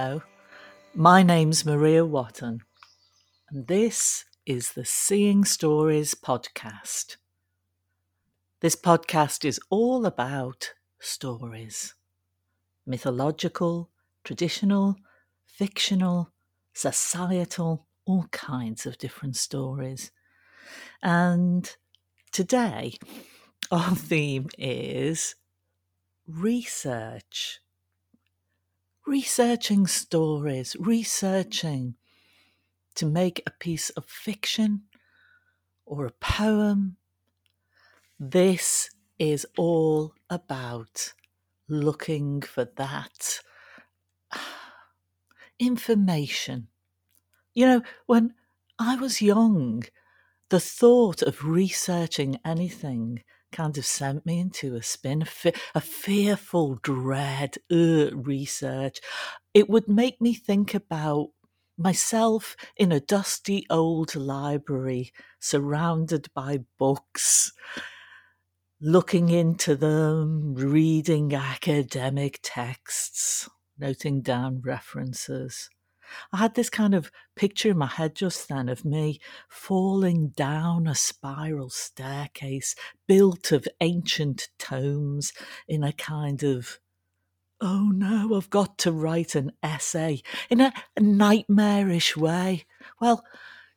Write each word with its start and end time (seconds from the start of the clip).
Hello, 0.00 0.22
my 0.94 1.24
name's 1.24 1.66
Maria 1.66 2.06
Whatton, 2.06 2.60
and 3.50 3.66
this 3.66 4.26
is 4.46 4.70
the 4.70 4.84
Seeing 4.84 5.44
Stories 5.44 6.14
podcast. 6.14 7.16
This 8.60 8.76
podcast 8.76 9.44
is 9.44 9.58
all 9.70 10.06
about 10.06 10.74
stories 11.00 11.96
mythological, 12.86 13.90
traditional, 14.22 14.94
fictional, 15.44 16.30
societal, 16.72 17.88
all 18.04 18.26
kinds 18.30 18.86
of 18.86 18.98
different 18.98 19.34
stories. 19.34 20.12
And 21.02 21.68
today, 22.30 22.98
our 23.72 23.96
theme 23.96 24.46
is 24.56 25.34
research. 26.28 27.58
Researching 29.08 29.86
stories, 29.86 30.76
researching 30.78 31.94
to 32.94 33.06
make 33.06 33.42
a 33.46 33.50
piece 33.50 33.88
of 33.88 34.04
fiction 34.04 34.82
or 35.86 36.04
a 36.04 36.10
poem. 36.10 36.98
This 38.20 38.90
is 39.18 39.46
all 39.56 40.12
about 40.28 41.14
looking 41.70 42.42
for 42.42 42.66
that 42.76 43.40
information. 45.58 46.68
You 47.54 47.66
know, 47.66 47.82
when 48.04 48.34
I 48.78 48.96
was 48.96 49.22
young, 49.22 49.84
the 50.50 50.60
thought 50.60 51.22
of 51.22 51.46
researching 51.46 52.38
anything 52.44 53.22
kind 53.52 53.78
of 53.78 53.86
sent 53.86 54.26
me 54.26 54.40
into 54.40 54.74
a 54.74 54.82
spin, 54.82 55.24
a, 55.74 55.80
fearful 55.80 56.76
dread, 56.82 57.56
uh, 57.70 58.10
research. 58.14 59.00
It 59.54 59.68
would 59.68 59.88
make 59.88 60.20
me 60.20 60.34
think 60.34 60.74
about 60.74 61.28
myself 61.76 62.56
in 62.76 62.92
a 62.92 63.00
dusty 63.00 63.64
old 63.70 64.14
library 64.14 65.12
surrounded 65.40 66.28
by 66.34 66.60
books, 66.78 67.52
looking 68.80 69.28
into 69.30 69.76
them, 69.76 70.54
reading 70.54 71.34
academic 71.34 72.40
texts, 72.42 73.48
noting 73.78 74.20
down 74.22 74.60
references. 74.64 75.70
I 76.32 76.38
had 76.38 76.54
this 76.54 76.70
kind 76.70 76.94
of 76.94 77.10
picture 77.36 77.70
in 77.70 77.78
my 77.78 77.86
head 77.86 78.14
just 78.14 78.48
then 78.48 78.68
of 78.68 78.84
me 78.84 79.20
falling 79.48 80.28
down 80.28 80.86
a 80.86 80.94
spiral 80.94 81.70
staircase 81.70 82.74
built 83.06 83.52
of 83.52 83.66
ancient 83.80 84.48
tomes 84.58 85.32
in 85.66 85.82
a 85.82 85.92
kind 85.92 86.42
of 86.42 86.78
oh 87.60 87.90
no, 87.92 88.36
I've 88.36 88.50
got 88.50 88.78
to 88.78 88.92
write 88.92 89.34
an 89.34 89.52
essay 89.62 90.22
in 90.48 90.60
a 90.60 90.72
nightmarish 90.98 92.16
way. 92.16 92.66
Well, 93.00 93.24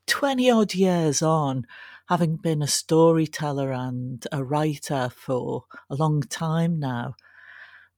20 0.08 0.52
odd 0.52 0.74
years 0.76 1.22
on, 1.22 1.66
having 2.08 2.36
been 2.36 2.62
a 2.62 2.68
storyteller 2.68 3.72
and 3.72 4.26
a 4.32 4.44
writer 4.44 5.10
for 5.16 5.66
a 5.90 5.96
long 5.96 6.22
time 6.22 6.80
now, 6.80 7.16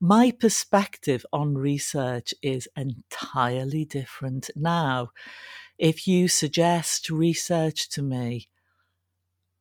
my 0.00 0.30
perspective 0.30 1.24
on 1.32 1.54
research 1.54 2.34
is 2.42 2.68
entirely 2.76 3.84
different 3.84 4.50
now. 4.54 5.10
If 5.78 6.06
you 6.06 6.28
suggest 6.28 7.10
research 7.10 7.88
to 7.90 8.02
me, 8.02 8.48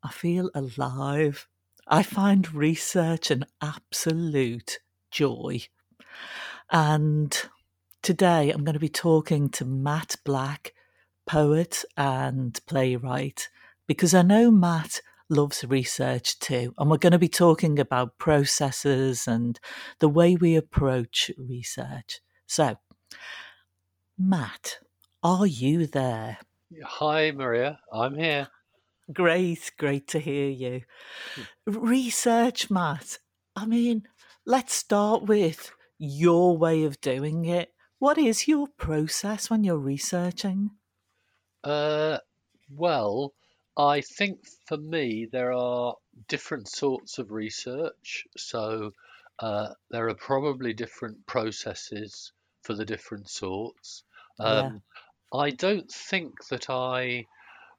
I 0.03 0.11
feel 0.11 0.49
alive. 0.53 1.47
I 1.87 2.03
find 2.03 2.53
research 2.53 3.31
an 3.31 3.45
absolute 3.61 4.79
joy. 5.11 5.61
And 6.69 7.35
today 8.01 8.51
I'm 8.51 8.63
going 8.63 8.73
to 8.73 8.79
be 8.79 8.89
talking 8.89 9.49
to 9.49 9.65
Matt 9.65 10.17
Black, 10.23 10.73
poet 11.25 11.83
and 11.95 12.59
playwright, 12.67 13.49
because 13.87 14.13
I 14.13 14.21
know 14.23 14.51
Matt 14.51 15.01
loves 15.29 15.63
research 15.63 16.39
too. 16.39 16.73
And 16.77 16.89
we're 16.89 16.97
going 16.97 17.11
to 17.11 17.19
be 17.19 17.29
talking 17.29 17.79
about 17.79 18.17
processes 18.17 19.27
and 19.27 19.59
the 19.99 20.09
way 20.09 20.35
we 20.35 20.55
approach 20.55 21.31
research. 21.37 22.21
So, 22.45 22.75
Matt, 24.17 24.79
are 25.21 25.47
you 25.47 25.87
there? 25.87 26.37
Hi, 26.83 27.31
Maria. 27.31 27.79
I'm 27.91 28.15
here. 28.17 28.47
Great, 29.11 29.71
great 29.77 30.07
to 30.09 30.19
hear 30.19 30.49
you. 30.49 30.81
Research, 31.65 32.69
Matt. 32.69 33.19
I 33.55 33.65
mean, 33.65 34.03
let's 34.45 34.73
start 34.73 35.23
with 35.23 35.71
your 35.97 36.57
way 36.57 36.83
of 36.83 36.99
doing 37.01 37.45
it. 37.45 37.73
What 37.99 38.17
is 38.17 38.47
your 38.47 38.67
process 38.67 39.49
when 39.49 39.63
you're 39.63 39.77
researching? 39.77 40.71
Uh, 41.63 42.17
well, 42.69 43.33
I 43.77 44.01
think 44.01 44.45
for 44.67 44.77
me, 44.77 45.27
there 45.31 45.51
are 45.53 45.95
different 46.27 46.67
sorts 46.67 47.17
of 47.17 47.31
research. 47.31 48.25
So 48.37 48.91
uh, 49.39 49.73
there 49.89 50.09
are 50.09 50.15
probably 50.15 50.73
different 50.73 51.25
processes 51.25 52.31
for 52.61 52.75
the 52.75 52.85
different 52.85 53.29
sorts. 53.29 54.03
Um, 54.39 54.81
yeah. 55.33 55.39
I 55.39 55.49
don't 55.49 55.91
think 55.91 56.47
that 56.49 56.69
I 56.69 57.25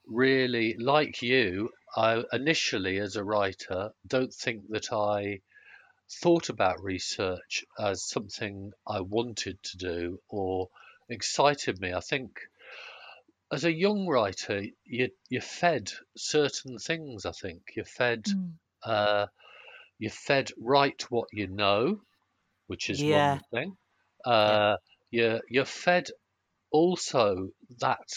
really, 0.06 0.74
like 0.76 1.22
you, 1.22 1.70
I 1.96 2.24
initially 2.32 2.98
as 2.98 3.16
a 3.16 3.24
writer, 3.24 3.92
don't 4.06 4.34
think 4.34 4.68
that 4.70 4.92
I 4.92 5.40
thought 6.10 6.48
about 6.48 6.82
research 6.82 7.64
as 7.78 8.02
something 8.02 8.72
I 8.86 9.00
wanted 9.00 9.62
to 9.62 9.76
do 9.76 10.20
or 10.28 10.68
excited 11.08 11.80
me. 11.80 11.92
I 11.92 12.00
think 12.00 12.40
as 13.52 13.64
a 13.64 13.72
young 13.72 14.06
writer, 14.06 14.62
you 14.84 15.10
you're 15.28 15.42
fed 15.42 15.90
certain 16.16 16.78
things. 16.78 17.26
I 17.26 17.32
think 17.32 17.62
you're 17.76 17.84
fed 17.84 18.24
mm. 18.24 18.52
uh, 18.82 19.26
you're 19.98 20.10
fed 20.10 20.50
write 20.58 21.02
what 21.10 21.28
you 21.32 21.46
know, 21.46 22.00
which 22.66 22.90
is 22.90 23.00
yeah. 23.02 23.32
one 23.32 23.42
thing. 23.52 23.76
Uh, 24.24 24.76
yeah. 25.10 25.20
You're 25.22 25.40
you're 25.48 25.64
fed 25.64 26.08
also 26.70 27.50
that 27.80 28.08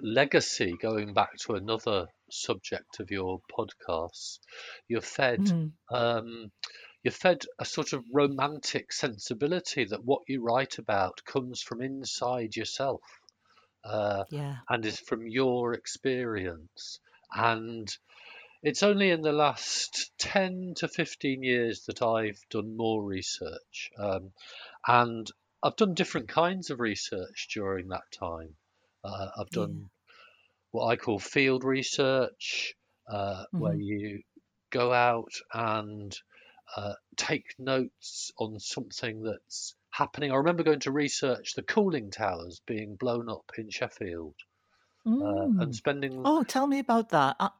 legacy. 0.00 0.74
Going 0.80 1.14
back 1.14 1.36
to 1.46 1.54
another 1.54 2.06
subject 2.30 3.00
of 3.00 3.10
your 3.10 3.40
podcasts, 3.50 4.38
you're 4.88 5.00
fed. 5.00 5.40
Mm. 5.40 5.72
Um, 5.90 6.52
you're 7.04 7.12
fed 7.12 7.42
a 7.58 7.64
sort 7.64 7.92
of 7.94 8.04
romantic 8.12 8.92
sensibility 8.92 9.84
that 9.86 10.04
what 10.04 10.22
you 10.28 10.40
write 10.40 10.78
about 10.78 11.20
comes 11.24 11.60
from 11.60 11.82
inside 11.82 12.54
yourself 12.54 13.00
uh, 13.84 14.24
yeah. 14.30 14.56
and 14.68 14.84
is 14.84 14.98
from 14.98 15.26
your 15.26 15.74
experience. 15.74 17.00
And 17.34 17.88
it's 18.62 18.82
only 18.82 19.10
in 19.10 19.22
the 19.22 19.32
last 19.32 20.12
10 20.18 20.74
to 20.76 20.88
15 20.88 21.42
years 21.42 21.84
that 21.86 22.02
I've 22.02 22.40
done 22.50 22.76
more 22.76 23.02
research. 23.02 23.90
Um, 23.98 24.32
and 24.86 25.30
I've 25.62 25.76
done 25.76 25.94
different 25.94 26.28
kinds 26.28 26.70
of 26.70 26.80
research 26.80 27.48
during 27.52 27.88
that 27.88 28.10
time. 28.18 28.54
Uh, 29.04 29.28
I've 29.38 29.50
done 29.50 29.76
yeah. 29.80 30.14
what 30.70 30.86
I 30.86 30.96
call 30.96 31.18
field 31.18 31.64
research, 31.64 32.74
uh, 33.08 33.44
mm-hmm. 33.44 33.58
where 33.58 33.74
you 33.74 34.22
go 34.70 34.92
out 34.92 35.32
and 35.52 36.16
uh, 36.76 36.94
take 37.16 37.54
notes 37.58 38.32
on 38.38 38.58
something 38.58 39.22
that's 39.22 39.74
happening. 39.92 40.32
I 40.32 40.36
remember 40.36 40.64
going 40.64 40.80
to 40.80 40.90
research 40.90 41.54
the 41.54 41.62
cooling 41.62 42.10
towers 42.10 42.60
being 42.66 42.96
blown 42.96 43.28
up 43.28 43.52
in 43.56 43.70
Sheffield 43.70 44.34
mm. 45.06 45.22
uh, 45.22 45.62
and 45.62 45.70
mm. 45.70 45.74
spending. 45.74 46.22
Oh, 46.24 46.42
tell 46.42 46.66
me 46.66 46.80
about 46.80 47.10
that. 47.10 47.36
I... 47.38 47.50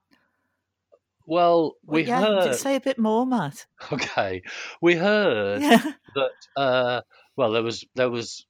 Well, 1.27 1.77
we 1.87 2.03
well, 2.03 2.09
yeah, 2.09 2.21
heard. 2.21 2.55
Say 2.57 2.75
a 2.75 2.81
bit 2.81 2.99
more, 2.99 3.25
Matt. 3.25 3.67
Okay, 3.93 4.43
we 4.81 4.97
heard 4.97 5.63
yeah. 5.63 5.93
that. 6.17 6.61
Uh, 6.61 7.01
well, 7.37 7.53
there 7.53 7.63
was 7.63 7.85
there 7.95 8.11
was 8.11 8.47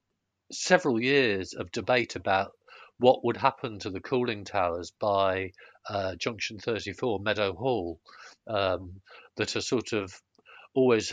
several 0.50 1.00
years 1.00 1.52
of 1.52 1.70
debate 1.72 2.16
about 2.16 2.52
what 2.98 3.24
would 3.24 3.36
happen 3.36 3.78
to 3.80 3.90
the 3.90 4.00
cooling 4.00 4.44
towers 4.44 4.92
by 5.00 5.50
uh, 5.88 6.14
Junction 6.14 6.58
34, 6.58 7.18
Meadowhall, 7.20 7.98
um, 8.46 9.00
that 9.36 9.56
are 9.56 9.60
sort 9.60 9.92
of 9.92 10.14
always 10.74 11.12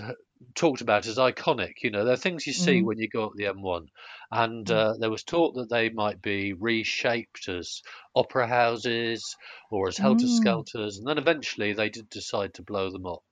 talked 0.55 0.81
about 0.81 1.07
as 1.07 1.17
iconic. 1.17 1.83
You 1.83 1.91
know, 1.91 2.05
there 2.05 2.13
are 2.13 2.17
things 2.17 2.47
you 2.47 2.53
see 2.53 2.81
mm. 2.81 2.85
when 2.85 2.97
you 2.97 3.07
go 3.09 3.25
up 3.25 3.33
the 3.35 3.45
M1. 3.45 3.87
And 4.31 4.69
uh, 4.69 4.95
there 4.99 5.09
was 5.09 5.23
talk 5.23 5.55
that 5.55 5.69
they 5.69 5.89
might 5.89 6.21
be 6.21 6.53
reshaped 6.53 7.47
as 7.49 7.81
opera 8.15 8.47
houses 8.47 9.35
or 9.71 9.87
as 9.87 9.97
helter 9.97 10.27
skelters. 10.27 10.95
Mm. 10.95 10.99
And 10.99 11.07
then 11.07 11.17
eventually 11.17 11.73
they 11.73 11.89
did 11.89 12.09
decide 12.09 12.53
to 12.55 12.63
blow 12.63 12.91
them 12.91 13.05
up. 13.05 13.23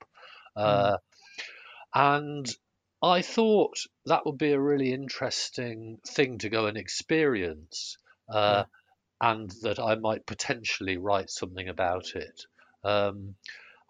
Uh, 0.56 0.96
and 1.94 2.48
I 3.02 3.22
thought 3.22 3.78
that 4.06 4.26
would 4.26 4.38
be 4.38 4.52
a 4.52 4.60
really 4.60 4.92
interesting 4.92 5.98
thing 6.06 6.38
to 6.38 6.50
go 6.50 6.66
and 6.66 6.76
experience. 6.76 7.96
Uh, 8.28 8.64
yeah. 8.64 9.30
And 9.30 9.50
that 9.62 9.80
I 9.80 9.96
might 9.96 10.26
potentially 10.26 10.96
write 10.96 11.30
something 11.30 11.68
about 11.68 12.14
it. 12.14 12.44
Um, 12.84 13.34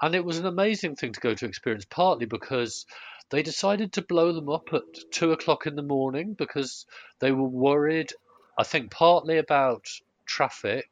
and 0.01 0.15
it 0.15 0.25
was 0.25 0.39
an 0.39 0.47
amazing 0.47 0.97
thing 0.97 1.13
to 1.13 1.21
go 1.21 1.35
to 1.35 1.47
experience, 1.47 1.85
partly 1.85 2.27
because 2.27 2.87
they 3.31 3.43
decided 3.43 3.93
to 3.93 4.03
blow 4.03 4.33
them 4.33 4.49
up 4.49 4.73
at 4.73 4.83
two 5.11 5.33
o'clock 5.33 5.67
in 5.67 5.77
the 5.77 5.83
morning 5.83 6.35
because 6.35 6.87
they 7.21 7.33
were 7.33 7.49
worried, 7.49 8.13
I 8.59 8.65
think, 8.65 8.91
partly 8.91 9.39
about 9.39 9.87
traffic, 10.25 10.87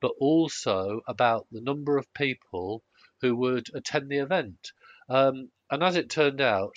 but 0.00 0.12
also 0.20 1.00
about 1.08 1.46
the 1.50 1.60
number 1.60 1.96
of 1.96 2.12
people 2.14 2.82
who 3.20 3.34
would 3.36 3.68
attend 3.74 4.08
the 4.08 4.18
event. 4.18 4.72
Um, 5.08 5.50
and 5.70 5.82
as 5.82 5.96
it 5.96 6.10
turned 6.10 6.40
out, 6.40 6.76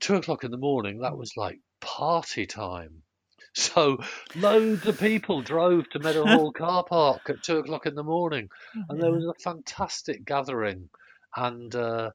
two 0.00 0.16
o'clock 0.16 0.44
in 0.44 0.50
the 0.50 0.56
morning, 0.56 1.00
that 1.00 1.16
was 1.16 1.36
like 1.36 1.60
party 1.80 2.46
time. 2.46 3.02
So 3.54 3.98
loads 4.34 4.86
of 4.88 4.98
people 4.98 5.42
drove 5.42 5.88
to 5.90 6.00
Meadowhall 6.00 6.52
car 6.52 6.82
park 6.84 7.30
at 7.30 7.42
two 7.44 7.58
o'clock 7.58 7.86
in 7.86 7.94
the 7.94 8.02
morning, 8.02 8.50
and 8.88 9.00
there 9.00 9.12
was 9.12 9.24
a 9.24 9.34
fantastic 9.40 10.24
gathering, 10.24 10.90
and 11.36 11.72
uh, 11.76 12.10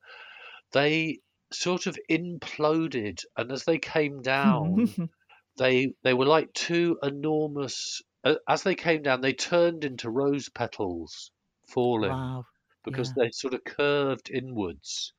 they 0.73 1.21
sort 1.53 1.87
of 1.87 1.97
imploded. 2.09 3.23
And 3.37 3.51
as 3.51 3.65
they 3.65 3.79
came 3.79 4.21
down, 4.21 4.91
they 5.57 5.93
they 6.03 6.13
were 6.13 6.25
like 6.25 6.53
two 6.53 6.99
enormous. 7.03 8.01
Uh, 8.23 8.37
as 8.49 8.63
they 8.63 8.75
came 8.75 9.03
down, 9.03 9.21
they 9.21 9.33
turned 9.33 9.85
into 9.85 10.09
rose 10.11 10.49
petals 10.49 11.31
falling 11.67 12.23
wow. 12.23 12.45
because 12.83 13.11
Yeah. 13.11 13.15
they 13.15 13.31
sort 13.31 13.53
of 13.55 13.63
curved 13.65 14.29
inwards, 14.31 15.13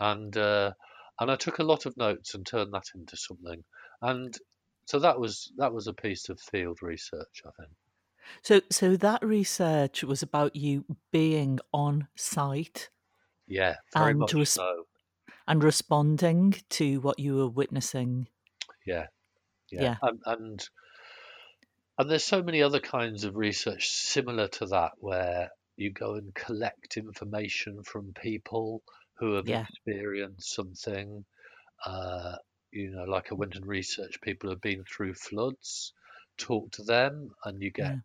and 0.00 0.36
uh, 0.36 0.72
and 1.20 1.30
I 1.30 1.36
took 1.36 1.58
a 1.58 1.64
lot 1.64 1.86
of 1.86 1.96
notes 1.96 2.34
and 2.34 2.46
turned 2.46 2.72
that 2.74 2.86
into 2.94 3.16
something, 3.16 3.64
and 4.02 4.36
so 4.88 4.98
that 5.00 5.20
was 5.20 5.52
that 5.58 5.72
was 5.74 5.86
a 5.86 5.92
piece 5.92 6.30
of 6.30 6.40
field 6.40 6.78
research, 6.82 7.42
I 7.44 7.50
think. 7.60 7.72
So, 8.42 8.60
so 8.70 8.96
that 8.96 9.22
research 9.22 10.02
was 10.02 10.22
about 10.22 10.56
you 10.56 10.84
being 11.12 11.60
on 11.72 12.08
site 12.16 12.88
Yeah, 13.46 13.76
And 13.94 14.32
res- 14.32 14.52
so. 14.52 14.84
and 15.46 15.62
responding 15.62 16.54
to 16.70 17.00
what 17.00 17.18
you 17.18 17.36
were 17.36 17.48
witnessing. 17.48 18.28
Yeah, 18.86 19.06
yeah, 19.70 19.82
Yeah. 19.82 19.96
And, 20.02 20.20
and 20.26 20.68
and 21.98 22.10
there's 22.10 22.24
so 22.24 22.42
many 22.42 22.62
other 22.62 22.80
kinds 22.80 23.24
of 23.24 23.36
research 23.36 23.88
similar 23.88 24.48
to 24.48 24.66
that 24.66 24.92
where 24.98 25.50
you 25.76 25.92
go 25.92 26.14
and 26.14 26.34
collect 26.34 26.96
information 26.96 27.82
from 27.82 28.14
people 28.14 28.82
who 29.18 29.34
have 29.34 29.48
Yeah. 29.48 29.64
experienced 29.68 30.54
something. 30.54 31.24
Uh, 31.84 32.36
you 32.72 32.90
know, 32.90 33.04
like 33.04 33.30
I 33.32 33.34
went 33.34 33.54
and 33.56 33.66
researched 33.66 34.20
people 34.22 34.50
who've 34.50 34.60
been 34.60 34.84
through 34.84 35.14
floods, 35.14 35.92
talk 36.36 36.72
to 36.72 36.82
them, 36.82 37.34
and 37.44 37.62
you 37.62 37.70
get 37.70 37.94
Yeah. 37.94 38.00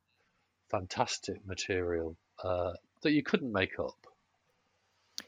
fantastic 0.71 1.45
material 1.45 2.17
uh, 2.43 2.73
that 3.03 3.13
you 3.13 3.23
couldn't 3.23 3.51
make 3.53 3.79
up. 3.79 3.97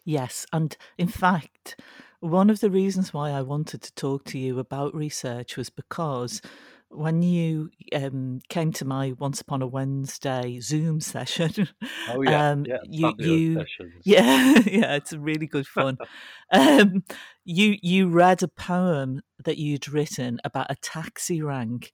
Yes, 0.06 0.46
and 0.54 0.76
in 0.98 1.08
fact, 1.08 1.80
one 2.20 2.50
of 2.50 2.60
the 2.60 2.70
reasons 2.72 3.14
why 3.14 3.32
I 3.32 3.42
wanted 3.42 3.82
to 3.84 3.94
talk 3.94 4.24
to 4.26 4.40
you 4.40 4.58
about 4.60 4.96
research 4.96 5.58
was 5.58 5.70
because 5.70 6.42
when 6.90 7.22
you 7.22 7.70
um, 7.94 8.40
came 8.50 8.72
to 8.74 8.86
my 8.86 9.14
Once 9.14 9.42
Upon 9.42 9.62
a 9.62 9.68
Wednesday 9.68 10.60
Zoom 10.60 11.00
session, 11.02 11.70
Oh 12.08 12.22
yeah, 12.22 12.42
um, 12.42 12.66
yeah, 12.66 12.78
you 12.82 13.14
you 13.18 13.68
sessions. 13.68 14.06
yeah 14.24 14.60
yeah 14.66 14.96
it's 14.96 15.14
really 15.14 15.48
good 15.48 15.68
fun. 15.68 15.98
um, 16.52 17.04
you 17.44 17.78
you 17.82 18.10
read 18.10 18.44
a 18.44 18.48
poem 18.48 19.22
that 19.44 19.58
you'd 19.58 19.88
written 19.90 20.40
about 20.44 20.72
a 20.72 20.76
taxi 20.76 21.42
rank, 21.42 21.92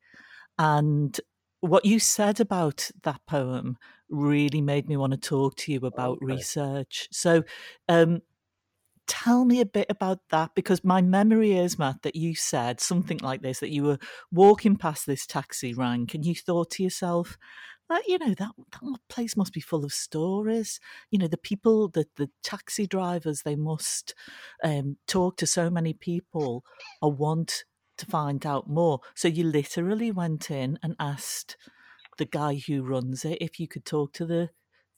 and 0.57 1.19
what 1.61 1.85
you 1.85 1.99
said 1.99 2.39
about 2.39 2.89
that 3.03 3.21
poem 3.27 3.77
really 4.09 4.61
made 4.61 4.88
me 4.88 4.97
want 4.97 5.11
to 5.13 5.17
talk 5.17 5.55
to 5.55 5.71
you 5.71 5.79
about 5.85 6.17
Okay. 6.21 6.21
research. 6.21 7.07
So, 7.11 7.43
um, 7.88 8.21
tell 9.11 9.43
me 9.43 9.59
a 9.59 9.65
bit 9.65 9.87
about 9.89 10.19
that 10.29 10.55
because 10.55 10.85
my 10.85 11.01
memory 11.01 11.51
is, 11.51 11.77
Matt, 11.77 12.01
that 12.03 12.15
you 12.15 12.33
said 12.33 12.79
something 12.79 13.17
like 13.17 13.41
this 13.41 13.59
that 13.59 13.69
you 13.69 13.83
were 13.83 13.99
walking 14.31 14.77
past 14.77 15.05
this 15.05 15.25
taxi 15.25 15.73
rank 15.73 16.13
and 16.13 16.25
you 16.25 16.33
thought 16.33 16.71
to 16.71 16.83
yourself, 16.83 17.37
that 17.89 18.07
you 18.07 18.17
know 18.17 18.33
that 18.33 18.51
that 18.71 18.99
place 19.09 19.35
must 19.35 19.51
be 19.51 19.59
full 19.59 19.83
of 19.83 19.91
stories. 19.91 20.79
You 21.09 21.19
know 21.19 21.27
the 21.27 21.35
people, 21.37 21.89
the 21.89 22.05
the 22.15 22.29
taxi 22.41 22.87
drivers, 22.87 23.41
they 23.41 23.57
must 23.57 24.15
um, 24.63 24.95
talk 25.07 25.35
to 25.37 25.45
so 25.45 25.69
many 25.69 25.93
people 25.93 26.63
or 27.01 27.11
want 27.11 27.65
to 27.97 28.05
find 28.05 28.45
out 28.45 28.69
more. 28.69 29.01
So 29.13 29.27
you 29.27 29.43
literally 29.43 30.09
went 30.09 30.49
in 30.49 30.79
and 30.81 30.95
asked 30.99 31.57
the 32.17 32.25
guy 32.25 32.61
who 32.65 32.81
runs 32.81 33.25
it 33.25 33.39
if 33.41 33.59
you 33.59 33.67
could 33.67 33.83
talk 33.83 34.13
to 34.13 34.25
the 34.25 34.51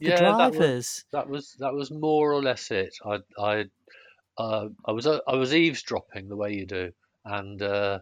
the 0.04 0.12
Yeah, 0.12 0.34
that 0.34 0.54
was 0.54 0.70
drivers. 0.70 1.06
that 1.12 1.28
was 1.28 1.56
that 1.60 1.74
was 1.74 1.90
more 1.90 2.32
or 2.32 2.44
less 2.44 2.70
it. 2.70 2.94
I 3.04 3.20
I 3.40 3.66
uh, 4.38 4.70
I 4.86 4.92
was 4.92 5.08
uh, 5.08 5.20
I 5.28 5.36
was 5.36 5.54
eavesdropping 5.54 6.28
the 6.30 6.36
way 6.38 6.54
you 6.54 6.66
do, 6.66 6.94
and 7.26 7.62
uh, 7.62 8.00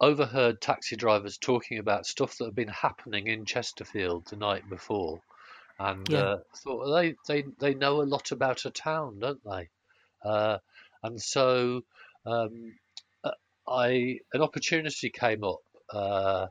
overheard 0.00 0.60
taxi 0.62 0.96
drivers 0.96 1.38
talking 1.38 1.78
about 1.78 2.06
stuff 2.06 2.38
that 2.38 2.46
had 2.46 2.54
been 2.54 2.68
happening 2.68 3.28
in 3.28 3.44
Chesterfield 3.46 4.26
the 4.28 4.36
night 4.36 4.68
before, 4.68 5.22
and 5.78 6.12
Yeah. 6.12 6.14
uh, 6.14 6.38
thought 6.56 6.80
well, 6.88 6.94
they 6.94 7.16
they 7.28 7.44
they 7.60 7.74
know 7.74 8.02
a 8.02 8.04
lot 8.04 8.32
about 8.32 8.64
a 8.66 8.70
town, 8.70 9.20
don't 9.20 9.42
they? 9.44 9.70
Uh, 10.24 10.58
and 11.02 11.20
so 11.22 11.82
um, 12.26 12.78
I 13.68 14.20
an 14.32 14.40
opportunity 14.42 15.10
came 15.10 15.44
up 15.44 15.60
uh, 15.90 16.48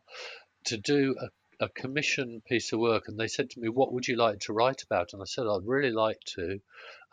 to 0.65 0.77
do 0.77 1.15
a, 1.19 1.65
a 1.65 1.69
commission 1.69 2.41
piece 2.41 2.73
of 2.73 2.79
work, 2.79 3.07
and 3.07 3.19
they 3.19 3.27
said 3.27 3.49
to 3.51 3.59
me, 3.59 3.69
"What 3.69 3.93
would 3.93 4.07
you 4.07 4.15
like 4.17 4.39
to 4.41 4.53
write 4.53 4.83
about?" 4.83 5.13
And 5.13 5.21
I 5.21 5.25
said, 5.25 5.47
"I'd 5.47 5.65
really 5.65 5.91
like 5.91 6.19
to 6.35 6.61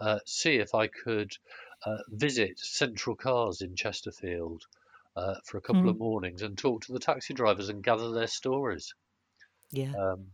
uh, 0.00 0.20
see 0.26 0.56
if 0.56 0.74
I 0.74 0.88
could 0.88 1.32
visit 2.10 2.58
Central 2.58 3.16
Cars 3.16 3.60
in 3.62 3.76
Chesterfield." 3.76 4.64
Uh, 5.16 5.36
for 5.44 5.58
a 5.58 5.62
couple 5.62 5.88
Hmm. 5.88 5.92
of 5.92 5.98
mornings 5.98 6.42
and 6.42 6.56
talk 6.58 6.82
to 6.82 6.92
the 6.92 7.00
taxi 7.00 7.34
drivers 7.34 7.68
and 7.68 7.82
gather 7.84 8.12
their 8.12 8.28
stories. 8.28 8.94
Yeah. 9.72 9.96
Um, 9.96 10.32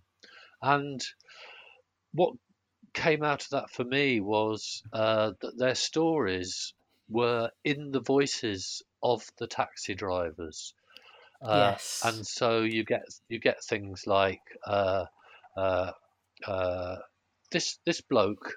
and 0.63 1.03
what 2.13 2.35
came 2.95 3.23
out 3.25 3.45
of 3.45 3.51
that 3.51 3.71
for 3.71 3.85
me 3.85 4.21
was 4.21 4.83
uh, 4.93 5.33
that 5.41 5.59
their 5.59 5.75
stories 5.77 6.75
were 7.09 7.51
in 7.65 7.93
the 7.93 8.01
voices 8.03 8.83
of 9.03 9.25
the 9.39 9.47
taxi 9.49 9.95
drivers. 9.95 10.75
Uh, 11.43 11.77
yes. 11.77 11.93
and 12.03 12.27
so 12.27 12.63
you 12.63 12.85
get 12.85 13.05
you 13.29 13.39
get 13.41 13.65
things 13.65 14.07
like 14.07 14.43
uh, 14.67 15.07
uh, 15.57 15.93
uh, 16.47 16.99
this 17.53 17.79
this 17.87 18.01
bloke 18.03 18.55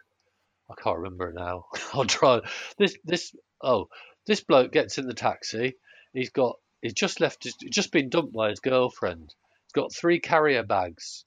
I 0.69 0.81
can't 0.81 0.97
remember 0.97 1.33
now. 1.33 1.65
I'll 1.93 2.05
try 2.05 2.41
this 2.77 2.97
this 3.03 3.35
oh 3.61 3.89
this 4.25 4.41
bloke 4.41 4.71
gets 4.71 4.97
in 4.97 5.07
the 5.07 5.13
taxi. 5.13 5.75
He's 6.13 6.29
got 6.29 6.57
he's 6.81 6.93
just 6.93 7.19
left 7.19 7.43
his, 7.43 7.55
he's 7.59 7.71
just 7.71 7.91
been 7.91 8.09
dumped 8.09 8.33
by 8.33 8.49
his 8.49 8.59
girlfriend. 8.59 9.33
He's 9.65 9.81
got 9.81 9.93
three 9.93 10.19
carrier 10.19 10.63
bags, 10.63 11.25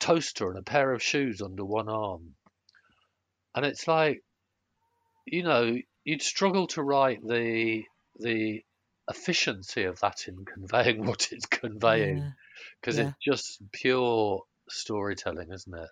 toaster, 0.00 0.48
and 0.48 0.58
a 0.58 0.62
pair 0.62 0.92
of 0.92 1.02
shoes 1.02 1.42
under 1.42 1.64
one 1.64 1.88
arm. 1.88 2.34
And 3.54 3.64
it's 3.64 3.86
like, 3.86 4.22
you 5.26 5.42
know, 5.42 5.76
you'd 6.04 6.22
struggle 6.22 6.66
to 6.68 6.82
write 6.82 7.26
the 7.26 7.84
the 8.18 8.64
efficiency 9.08 9.84
of 9.84 10.00
that 10.00 10.28
in 10.28 10.44
conveying 10.44 11.04
what 11.06 11.28
it's 11.32 11.46
conveying 11.46 12.18
yeah. 12.18 12.30
because 12.80 12.98
yeah. 12.98 13.08
it's 13.08 13.16
just 13.22 13.72
pure 13.72 14.42
storytelling, 14.68 15.52
isn't 15.52 15.74
it? 15.74 15.88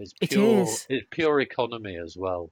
It's 0.00 0.34
pure 0.34 0.62
is. 0.62 0.86
it's 0.88 1.06
pure 1.10 1.40
economy 1.40 1.96
as 1.96 2.16
well. 2.16 2.50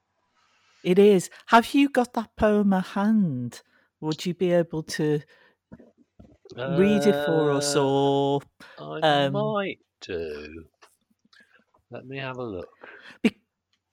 It 0.84 0.98
is. 0.98 1.30
Have 1.46 1.74
you 1.74 1.88
got 1.88 2.12
that 2.14 2.36
poem 2.36 2.72
at 2.72 2.86
hand? 2.86 3.62
Would 4.00 4.24
you 4.24 4.34
be 4.34 4.52
able 4.52 4.82
to 4.84 5.20
read 6.56 7.04
it 7.06 7.14
for 7.26 7.50
us, 7.50 7.74
Uh, 7.74 7.84
or 7.84 8.40
I 8.78 9.00
um, 9.02 9.32
might 9.32 9.80
do. 10.00 10.64
Let 11.90 12.06
me 12.06 12.18
have 12.18 12.36
a 12.36 12.44
look. 12.44 12.68
be- 13.22 13.40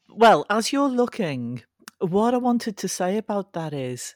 well, 0.10 0.46
as 0.50 0.72
you're 0.72 0.90
looking, 0.90 1.64
what 2.00 2.34
I 2.34 2.38
wanted 2.38 2.78
to 2.78 2.88
say 2.88 3.18
about 3.18 3.54
that 3.54 3.74
is, 3.74 4.16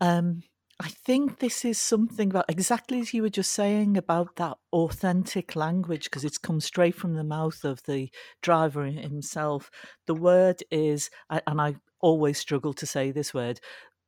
um, 0.00 0.42
I 0.78 0.88
think 0.88 1.38
this 1.38 1.64
is 1.64 1.78
something 1.78 2.30
about 2.30 2.50
exactly 2.50 3.00
as 3.00 3.14
you 3.14 3.22
were 3.22 3.30
just 3.30 3.52
saying 3.52 3.96
about 3.96 4.36
that 4.36 4.58
authentic 4.74 5.56
language 5.56 6.04
because 6.04 6.22
it's 6.24 6.36
come 6.36 6.60
straight 6.60 6.94
from 6.94 7.14
the 7.14 7.24
mouth 7.24 7.64
of 7.64 7.82
the 7.84 8.10
driver 8.42 8.84
himself. 8.84 9.70
The 10.06 10.14
word 10.14 10.62
is, 10.70 11.08
and 11.30 11.60
I 11.60 11.76
always 12.00 12.38
struggle 12.38 12.74
to 12.74 12.86
say 12.86 13.10
this 13.10 13.32
word, 13.32 13.58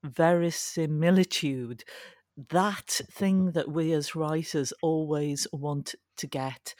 verisimilitude. 0.04 1.84
That 2.50 3.00
thing 3.10 3.52
that 3.52 3.70
we 3.70 3.92
as 3.92 4.14
writers 4.14 4.74
always 4.82 5.46
want 5.52 5.94
to 6.18 6.26
get 6.26 6.74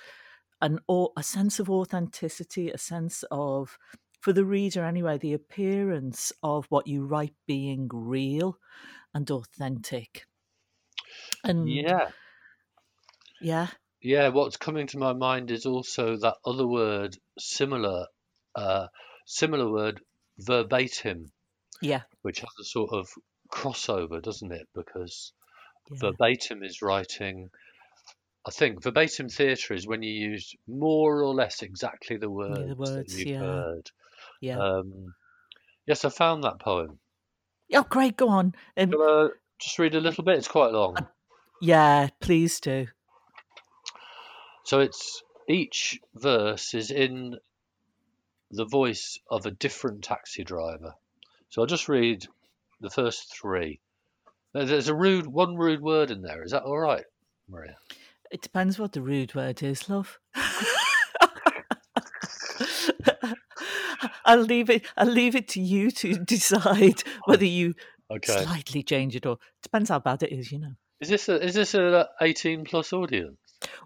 an 0.60 0.80
a 1.16 1.22
sense 1.22 1.58
of 1.58 1.70
authenticity, 1.70 2.70
a 2.70 2.78
sense 2.78 3.24
of 3.30 3.78
for 4.20 4.34
the 4.34 4.44
reader 4.44 4.84
anyway, 4.84 5.16
the 5.16 5.32
appearance 5.32 6.32
of 6.42 6.66
what 6.68 6.86
you 6.86 7.06
write 7.06 7.34
being 7.46 7.88
real 7.92 8.58
and 9.14 9.30
authentic. 9.30 10.26
And 11.44 11.68
Yeah, 11.68 12.10
yeah, 13.40 13.68
yeah. 14.00 14.28
What's 14.28 14.56
coming 14.56 14.86
to 14.88 14.98
my 14.98 15.12
mind 15.12 15.50
is 15.50 15.66
also 15.66 16.16
that 16.16 16.36
other 16.44 16.66
word, 16.66 17.16
similar, 17.38 18.06
uh, 18.54 18.88
similar 19.26 19.70
word, 19.70 20.00
verbatim, 20.38 21.30
yeah, 21.80 22.02
which 22.22 22.40
has 22.40 22.50
a 22.60 22.64
sort 22.64 22.92
of 22.92 23.08
crossover, 23.50 24.22
doesn't 24.22 24.52
it? 24.52 24.68
Because 24.74 25.32
Yeah. 25.90 25.98
verbatim 26.00 26.62
is 26.62 26.82
writing. 26.82 27.50
I 28.46 28.50
think 28.50 28.82
verbatim 28.82 29.28
theatre 29.28 29.74
is 29.74 29.86
when 29.86 30.02
you 30.02 30.12
use 30.12 30.54
more 30.66 31.22
or 31.22 31.34
less 31.34 31.62
exactly 31.62 32.16
the 32.16 32.30
words, 32.30 32.78
words, 32.78 32.94
that 32.94 33.18
you've 33.18 33.28
yeah. 33.28 33.38
heard. 33.40 33.90
yeah. 34.40 34.58
Um, 34.58 35.14
yes, 35.86 36.04
I 36.04 36.08
found 36.08 36.44
that 36.44 36.60
poem. 36.60 36.98
Oh, 37.74 37.82
great. 37.88 38.16
Go 38.16 38.28
on. 38.28 38.54
Um, 38.76 39.30
just 39.60 39.78
read 39.78 39.94
a 39.94 40.00
little 40.00 40.24
bit? 40.24 40.38
It's 40.38 40.48
quite 40.48 40.72
long. 40.72 40.96
yeah, 41.60 42.08
please 42.20 42.60
do. 42.60 42.86
So 44.64 44.80
it's 44.80 45.22
each 45.48 45.98
verse 46.14 46.74
is 46.74 46.90
in 46.90 47.36
the 48.50 48.64
voice 48.66 49.18
of 49.30 49.46
a 49.46 49.50
different 49.50 50.02
taxi 50.04 50.44
driver. 50.44 50.94
So 51.50 51.62
I'll 51.62 51.66
just 51.66 51.88
read 51.88 52.26
the 52.80 52.90
first 52.90 53.34
three. 53.34 53.80
There- 54.52 54.64
There's 54.66 54.88
a 54.88 54.94
rude 54.94 55.26
one 55.26 55.56
rude 55.56 55.80
word 55.80 56.10
in 56.10 56.22
there. 56.22 56.42
Is 56.42 56.52
that 56.52 56.62
all 56.64 56.78
right, 56.78 57.04
Maria? 57.48 57.76
It 58.30 58.42
depends 58.42 58.78
what 58.78 58.92
the 58.92 59.00
rude 59.02 59.34
word 59.34 59.62
is, 59.62 59.88
love. 59.88 60.18
I'll 64.28 64.40
leave 64.42 64.70
it. 64.70 64.84
I'll 64.96 65.06
leave 65.10 65.34
it 65.34 65.48
to 65.48 65.60
you 65.60 65.90
to 65.90 66.14
decide 66.24 67.02
whether 67.24 67.44
you 67.44 67.74
Okay. 68.10 68.42
slightly 68.44 68.82
change 68.82 69.16
it 69.16 69.26
or 69.26 69.38
depends 69.62 69.90
how 69.90 69.98
bad 69.98 70.22
it 70.22 70.32
is. 70.32 70.52
You 70.52 70.60
know. 70.60 70.72
Is 71.00 71.08
this 71.08 71.28
a 71.28 71.42
is 71.42 71.54
this 71.54 71.74
a 71.74 72.08
18 72.20 72.64
plus 72.64 72.92
audience? 72.92 73.38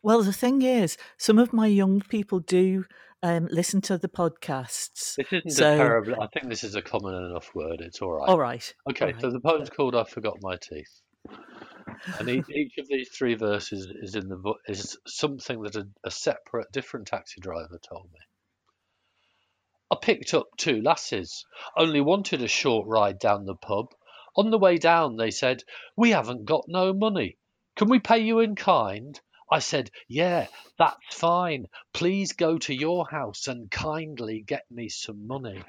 Well, 0.02 0.22
the 0.22 0.32
thing 0.32 0.62
is, 0.62 0.96
some 1.16 1.38
of 1.38 1.52
my 1.52 1.66
young 1.66 2.00
people 2.02 2.40
do 2.40 2.84
um, 3.22 3.48
listen 3.50 3.80
to 3.82 3.96
the 3.98 4.08
podcasts. 4.08 5.14
This 5.16 5.26
isn't 5.32 5.50
So- 5.50 5.74
a 5.74 5.76
terrible. 5.76 6.20
I 6.20 6.26
think 6.26 6.48
this 6.48 6.64
is 6.64 6.74
a 6.74 6.82
common 6.82 7.14
enough 7.14 7.54
word. 7.54 7.80
It's 7.80 8.02
all 8.02 8.12
right. 8.12 8.28
All 8.28 8.38
right. 8.38 8.74
Okay, 8.90 9.12
all 9.14 9.20
so 9.20 9.30
the 9.30 9.40
poem's 9.40 9.70
called 9.70 9.94
"I 9.94 10.04
Forgot 10.04 10.38
My 10.42 10.56
Teeth," 10.56 11.00
and 12.18 12.28
each, 12.28 12.48
each 12.50 12.78
of 12.78 12.88
these 12.88 13.08
three 13.10 13.34
verses 13.34 13.86
is 14.02 14.14
in 14.14 14.28
the 14.28 14.54
is 14.66 14.96
something 15.06 15.62
that 15.62 15.76
a, 15.76 15.86
a 16.04 16.10
separate, 16.10 16.70
different 16.72 17.06
taxi 17.06 17.40
driver 17.40 17.78
told 17.88 18.08
me. 18.12 18.18
I 19.92 19.96
picked 20.00 20.32
up 20.32 20.56
two 20.56 20.80
lasses, 20.80 21.44
only 21.76 22.00
wanted 22.00 22.40
a 22.40 22.48
short 22.48 22.86
ride 22.86 23.18
down 23.18 23.44
the 23.44 23.54
pub. 23.54 23.94
On 24.34 24.50
the 24.50 24.56
way 24.56 24.78
down, 24.78 25.16
they 25.16 25.30
said, 25.30 25.64
"We 25.96 26.12
haven't 26.12 26.46
got 26.46 26.64
no 26.66 26.94
money. 26.94 27.36
Can 27.76 27.90
we 27.90 27.98
pay 27.98 28.20
you 28.20 28.40
in 28.40 28.56
kind?" 28.56 29.20
I 29.50 29.58
said, 29.58 29.90
"Yeah, 30.08 30.46
that's 30.78 31.14
fine. 31.14 31.66
Please 31.92 32.32
go 32.32 32.56
to 32.56 32.74
your 32.74 33.06
house 33.10 33.46
and 33.46 33.70
kindly 33.70 34.40
get 34.40 34.64
me 34.70 34.88
some 34.88 35.26
money." 35.26 35.62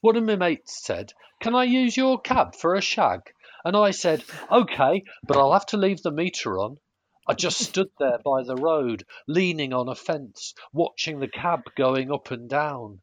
One 0.00 0.14
of 0.14 0.22
my 0.22 0.36
mates 0.36 0.84
said, 0.84 1.14
Can 1.40 1.56
I 1.56 1.64
use 1.64 1.96
your 1.96 2.20
cab 2.20 2.54
for 2.54 2.76
a 2.76 2.80
shag? 2.80 3.22
And 3.64 3.76
I 3.76 3.90
said, 3.90 4.22
OK, 4.50 5.02
but 5.24 5.36
I'll 5.36 5.52
have 5.52 5.66
to 5.66 5.76
leave 5.76 6.02
the 6.02 6.12
meter 6.12 6.60
on. 6.60 6.78
I 7.26 7.34
just 7.34 7.58
stood 7.58 7.90
there 7.98 8.18
by 8.18 8.42
the 8.42 8.56
road, 8.56 9.04
leaning 9.26 9.72
on 9.72 9.88
a 9.88 9.94
fence, 9.94 10.54
watching 10.72 11.20
the 11.20 11.28
cab 11.28 11.62
going 11.74 12.12
up 12.12 12.30
and 12.30 12.48
down. 12.50 13.00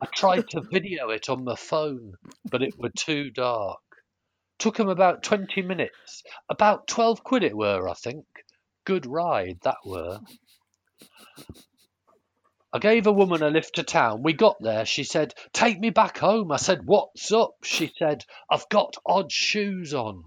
I 0.00 0.06
tried 0.06 0.48
to 0.50 0.60
video 0.60 1.10
it 1.10 1.28
on 1.28 1.44
my 1.44 1.56
phone, 1.56 2.14
but 2.50 2.62
it 2.62 2.78
were 2.78 2.90
too 2.90 3.30
dark. 3.30 3.80
Took 4.58 4.78
'em 4.78 4.88
about 4.88 5.22
20 5.22 5.62
minutes. 5.62 6.22
About 6.48 6.86
12 6.86 7.24
quid 7.24 7.42
it 7.42 7.56
were, 7.56 7.88
I 7.88 7.94
think. 7.94 8.24
Good 8.84 9.04
ride, 9.04 9.58
that 9.62 9.78
were. 9.84 10.20
I 12.72 12.78
gave 12.78 13.06
a 13.06 13.12
woman 13.12 13.42
a 13.42 13.50
lift 13.50 13.76
to 13.76 13.82
town. 13.82 14.22
We 14.22 14.32
got 14.32 14.56
there. 14.60 14.84
She 14.84 15.04
said, 15.04 15.34
Take 15.52 15.80
me 15.80 15.90
back 15.90 16.18
home. 16.18 16.52
I 16.52 16.56
said, 16.56 16.86
What's 16.86 17.32
up? 17.32 17.56
She 17.64 17.92
said, 17.98 18.24
I've 18.50 18.68
got 18.68 18.96
odd 19.04 19.32
shoes 19.32 19.92
on. 19.94 20.24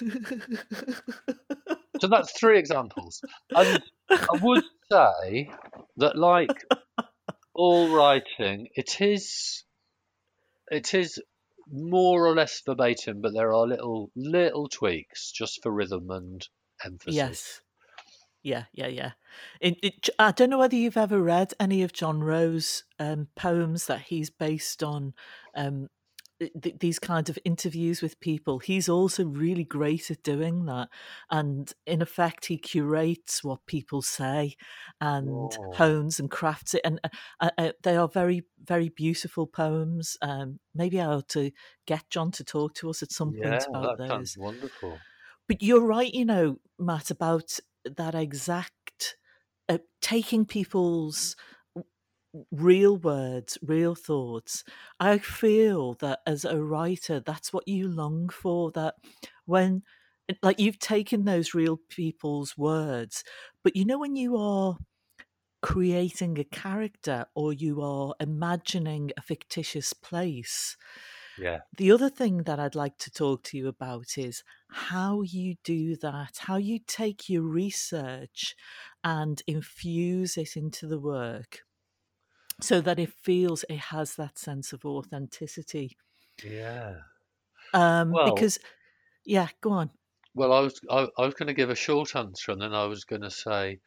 So 2.00 2.06
that's 2.06 2.32
three 2.32 2.58
examples. 2.58 3.20
And 3.50 3.82
I 4.10 4.38
would 4.42 4.64
say 4.90 5.50
that, 5.98 6.16
like 6.16 6.64
all 7.54 7.94
writing, 7.94 8.68
it 8.74 9.00
is 9.00 9.64
it 10.70 10.94
is 10.94 11.22
more 11.70 12.26
or 12.26 12.34
less 12.34 12.62
verbatim, 12.64 13.20
but 13.20 13.32
there 13.32 13.52
are 13.52 13.66
little 13.66 14.10
little 14.16 14.68
tweaks 14.68 15.32
just 15.32 15.62
for 15.62 15.70
rhythm 15.70 16.10
and 16.10 16.46
emphasis. 16.84 17.14
Yes. 17.14 17.60
Yeah, 18.42 18.64
yeah, 18.72 18.86
yeah. 18.86 19.10
It, 19.60 19.76
it, 19.82 20.08
I 20.18 20.32
don't 20.32 20.48
know 20.48 20.58
whether 20.58 20.74
you've 20.74 20.96
ever 20.96 21.20
read 21.20 21.52
any 21.60 21.82
of 21.82 21.92
John 21.92 22.22
Rowe's 22.22 22.84
um, 22.98 23.28
poems 23.36 23.86
that 23.86 24.00
he's 24.00 24.30
based 24.30 24.82
on 24.82 25.12
um, 25.54 25.90
th- 26.40 26.78
these 26.80 26.98
kind 26.98 27.28
of 27.28 27.38
interviews 27.44 28.02
with 28.02 28.20
people. 28.20 28.58
He's 28.58 28.88
also 28.88 29.24
really 29.24 29.64
great 29.64 30.10
at 30.10 30.22
doing 30.22 30.64
that. 30.66 30.88
And 31.30 31.72
in 31.86 32.02
effect, 32.02 32.46
he 32.46 32.56
curates 32.56 33.44
what 33.44 33.66
people 33.66 34.02
say 34.02 34.56
and 35.00 35.56
Oh. 35.58 35.74
hones 35.74 36.18
and 36.18 36.30
crafts 36.30 36.74
it. 36.74 36.82
And 36.84 37.00
uh, 37.04 37.08
uh, 37.40 37.50
uh, 37.58 37.72
they 37.82 37.96
are 37.96 38.08
very, 38.08 38.44
very 38.64 38.88
beautiful 38.88 39.46
poems. 39.46 40.16
Um, 40.22 40.58
maybe 40.74 41.00
I 41.00 41.06
ought 41.06 41.28
to 41.30 41.50
get 41.86 42.08
John 42.10 42.30
to 42.32 42.44
talk 42.44 42.74
to 42.74 42.90
us 42.90 43.02
at 43.02 43.12
some 43.12 43.34
Yeah, 43.34 43.42
point 43.42 43.66
about 43.74 43.96
that 43.98 44.18
those. 44.18 44.36
wonderful. 44.36 45.00
But 45.48 45.62
you're 45.62 45.84
right, 45.84 46.12
you 46.12 46.24
know, 46.24 46.56
Matt, 46.78 47.10
about 47.10 47.58
that 47.84 48.14
exact 48.14 49.16
uh, 49.68 49.78
taking 50.00 50.44
people's 50.44 51.36
real 52.50 52.96
words, 52.96 53.58
real 53.62 53.94
thoughts. 53.94 54.64
I 55.00 55.18
feel 55.18 55.94
that 55.94 56.20
as 56.26 56.44
a 56.44 56.62
writer, 56.62 57.20
that's 57.20 57.52
what 57.52 57.66
you 57.68 57.88
long 57.88 58.28
for. 58.28 58.70
That 58.72 58.96
when, 59.46 59.82
eh, 60.28 60.34
like, 60.42 60.58
you've 60.60 60.78
taken 60.78 61.24
those 61.24 61.54
real 61.54 61.78
people's 61.88 62.56
words, 62.56 63.24
but 63.64 63.76
you 63.76 63.84
know, 63.84 63.98
when 63.98 64.16
you 64.16 64.36
are 64.36 64.78
creating 65.62 66.38
a 66.38 66.44
character 66.44 67.26
or 67.34 67.52
you 67.52 67.82
are 67.82 68.14
imagining 68.20 69.10
a 69.16 69.22
fictitious 69.22 69.92
place, 69.92 70.76
Yeah. 71.36 71.62
the 71.76 71.92
other 71.92 72.10
thing 72.10 72.38
that 72.44 72.58
I'd 72.60 72.74
like 72.74 72.98
to 72.98 73.10
talk 73.10 73.42
to 73.44 73.56
you 73.58 73.68
about 73.68 74.18
is 74.18 74.42
how 74.70 75.22
you 75.22 75.56
do 75.64 75.96
that, 75.96 76.38
how 76.38 76.56
you 76.56 76.78
take 76.78 77.28
your 77.28 77.42
research 77.42 78.56
and 79.04 79.42
infuse 79.46 80.36
it 80.36 80.56
into 80.56 80.86
the 80.86 81.00
work 81.00 81.60
so 82.60 82.80
that 82.80 82.98
it 82.98 83.12
feels 83.12 83.64
it 83.68 83.78
has 83.78 84.16
that 84.16 84.38
sense 84.38 84.72
of 84.72 84.84
authenticity. 84.84 85.96
Yeah. 86.44 86.96
Um, 87.72 88.12
Well- 88.12 88.34
because, 88.34 88.58
yeah, 89.24 89.48
go 89.60 89.70
on. 89.70 89.90
Well, 90.34 90.52
I 90.52 90.60
was 90.60 90.80
I, 90.88 91.08
I 91.18 91.26
was 91.26 91.34
going 91.34 91.48
to 91.48 91.54
give 91.54 91.70
a 91.70 91.74
short 91.74 92.14
answer, 92.14 92.52
and 92.52 92.62
then 92.62 92.72
I 92.72 92.84
was 92.86 93.04
going 93.04 93.22
to 93.22 93.30
say 93.30 93.80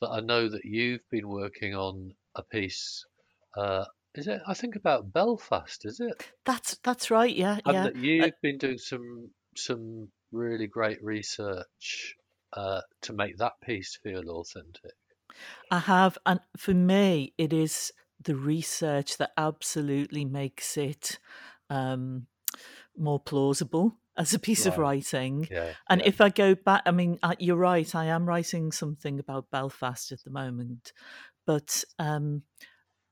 that 0.00 0.08
I 0.08 0.20
know 0.20 0.48
that 0.48 0.64
you've 0.64 1.06
been 1.10 1.28
working 1.28 1.74
on 1.74 2.14
a 2.34 2.42
piece. 2.42 3.04
Uh, 3.54 3.84
is 4.14 4.26
it? 4.26 4.40
I 4.46 4.54
think 4.54 4.76
about 4.76 5.12
Belfast. 5.12 5.84
Is 5.84 6.00
it? 6.00 6.26
That's 6.46 6.78
that's 6.82 7.10
right. 7.10 7.34
Yeah, 7.34 7.58
And 7.66 7.74
yeah. 7.74 7.82
that 7.84 7.96
you've 7.96 8.40
been 8.42 8.56
doing 8.56 8.78
some 8.78 9.30
some 9.56 10.08
really 10.32 10.66
great 10.66 11.02
research 11.04 12.16
uh, 12.54 12.80
to 13.02 13.12
make 13.12 13.36
that 13.36 13.60
piece 13.62 13.98
feel 14.02 14.28
authentic. 14.30 14.94
I 15.70 15.80
have, 15.80 16.16
and 16.24 16.40
for 16.56 16.72
me, 16.74 17.34
it 17.36 17.52
is 17.52 17.92
the 18.22 18.36
research 18.36 19.16
that 19.18 19.30
absolutely 19.36 20.24
makes 20.24 20.76
it 20.76 21.18
um, 21.68 22.26
more 22.96 23.20
plausible 23.20 23.96
as 24.16 24.34
a 24.34 24.38
piece 24.38 24.66
of 24.66 24.76
writing. 24.76 25.48
Yeah. 25.50 25.72
And 25.88 26.00
yeah. 26.00 26.08
if 26.08 26.20
I 26.20 26.28
go 26.28 26.54
back, 26.54 26.82
I 26.84 26.90
mean, 26.90 27.18
you're 27.38 27.56
right. 27.56 27.94
I 27.94 28.06
am 28.06 28.26
writing 28.26 28.72
something 28.72 29.18
about 29.18 29.50
Belfast 29.50 30.12
at 30.12 30.22
the 30.24 30.30
moment, 30.30 30.92
but 31.46 31.84
um, 31.98 32.42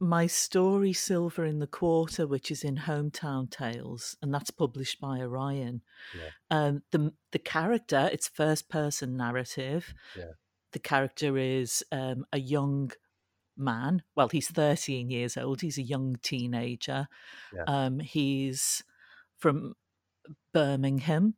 my 0.00 0.26
story, 0.26 0.92
Silver 0.92 1.44
in 1.44 1.58
the 1.58 1.66
Quarter, 1.66 2.26
which 2.26 2.50
is 2.50 2.62
in 2.62 2.76
Hometown 2.76 3.50
Tales, 3.50 4.16
and 4.22 4.32
that's 4.32 4.50
published 4.50 5.00
by 5.00 5.20
Orion. 5.20 5.82
Yeah. 6.14 6.30
Um, 6.50 6.82
the 6.92 7.12
the 7.32 7.38
character, 7.38 8.08
it's 8.12 8.28
first 8.28 8.68
person 8.68 9.16
narrative. 9.16 9.94
Yeah. 10.16 10.32
The 10.72 10.78
character 10.78 11.38
is 11.38 11.82
um, 11.90 12.26
a 12.32 12.38
young 12.38 12.90
man. 13.58 14.02
Well, 14.14 14.28
he's 14.28 14.48
13 14.48 15.10
years 15.10 15.36
old. 15.36 15.60
He's 15.60 15.78
a 15.78 15.82
young 15.82 16.16
teenager. 16.22 17.08
Yeah. 17.54 17.64
Um, 17.66 18.00
he's 18.00 18.82
from 19.38 19.74
Birmingham, 20.52 21.34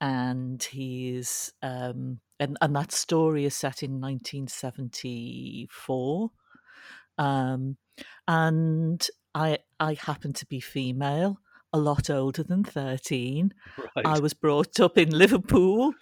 and 0.00 0.62
he's 0.62 1.52
um, 1.62 2.20
and 2.38 2.56
and 2.60 2.76
that 2.76 2.92
story 2.92 3.44
is 3.44 3.54
set 3.54 3.82
in 3.82 4.00
1974. 4.00 6.30
Um, 7.18 7.76
and 8.28 9.06
I 9.34 9.58
I 9.80 9.94
happen 9.94 10.32
to 10.34 10.46
be 10.46 10.60
female, 10.60 11.40
a 11.72 11.78
lot 11.78 12.10
older 12.10 12.42
than 12.42 12.64
13. 12.64 13.52
right. 13.78 14.06
I 14.06 14.18
was 14.18 14.34
brought 14.34 14.80
up 14.80 14.98
in 14.98 15.10
Liverpool. 15.10 15.92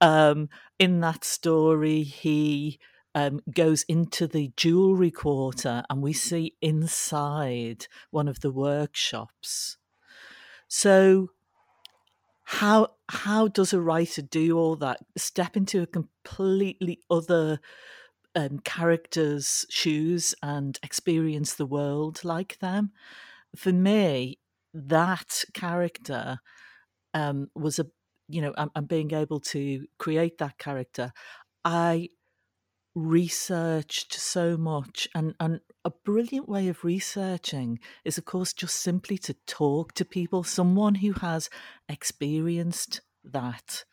Um, 0.00 0.48
in 0.78 1.00
that 1.00 1.24
story, 1.24 2.02
he 2.02 2.78
um, 3.14 3.40
goes 3.52 3.82
into 3.84 4.26
the 4.26 4.52
jewellery 4.56 5.10
quarter 5.10 5.82
and 5.90 6.02
we 6.02 6.12
see 6.12 6.54
inside 6.60 7.86
one 8.10 8.28
of 8.28 8.40
the 8.40 8.52
workshops. 8.52 9.76
So 10.68 11.30
how 12.44 12.94
how 13.08 13.48
does 13.48 13.72
a 13.72 13.80
writer 13.80 14.22
do 14.22 14.58
all 14.58 14.76
that? 14.76 14.98
Step 15.16 15.56
into 15.56 15.82
a 15.82 15.86
completely 15.86 17.00
other 17.10 17.60
um, 18.34 18.60
character's 18.60 19.66
shoes 19.68 20.34
and 20.42 20.78
experience 20.82 21.54
the 21.54 21.66
world 21.66 22.20
like 22.24 22.58
them. 22.60 22.92
For 23.56 23.72
me, 23.72 24.38
that 24.72 25.44
character 25.52 26.40
um, 27.14 27.50
was 27.54 27.78
a 27.78 27.86
you 28.28 28.40
know, 28.40 28.54
I'm, 28.56 28.70
I'm 28.76 28.84
being 28.84 29.12
able 29.12 29.40
to 29.40 29.86
create 29.98 30.38
that 30.38 30.56
character. 30.56 31.12
I 31.64 32.08
researched 32.94 34.14
so 34.14 34.56
much 34.56 35.08
and, 35.14 35.34
and 35.38 35.60
a 35.84 35.90
brilliant 36.04 36.48
way 36.48 36.68
of 36.68 36.84
researching 36.84 37.78
is 38.04 38.18
of 38.18 38.24
course 38.24 38.52
just 38.52 38.76
simply 38.76 39.16
to 39.16 39.34
talk 39.46 39.92
to 39.94 40.04
people 40.04 40.42
someone 40.42 40.96
who 40.96 41.12
has 41.12 41.48
experienced 41.88 43.00
that 43.24 43.84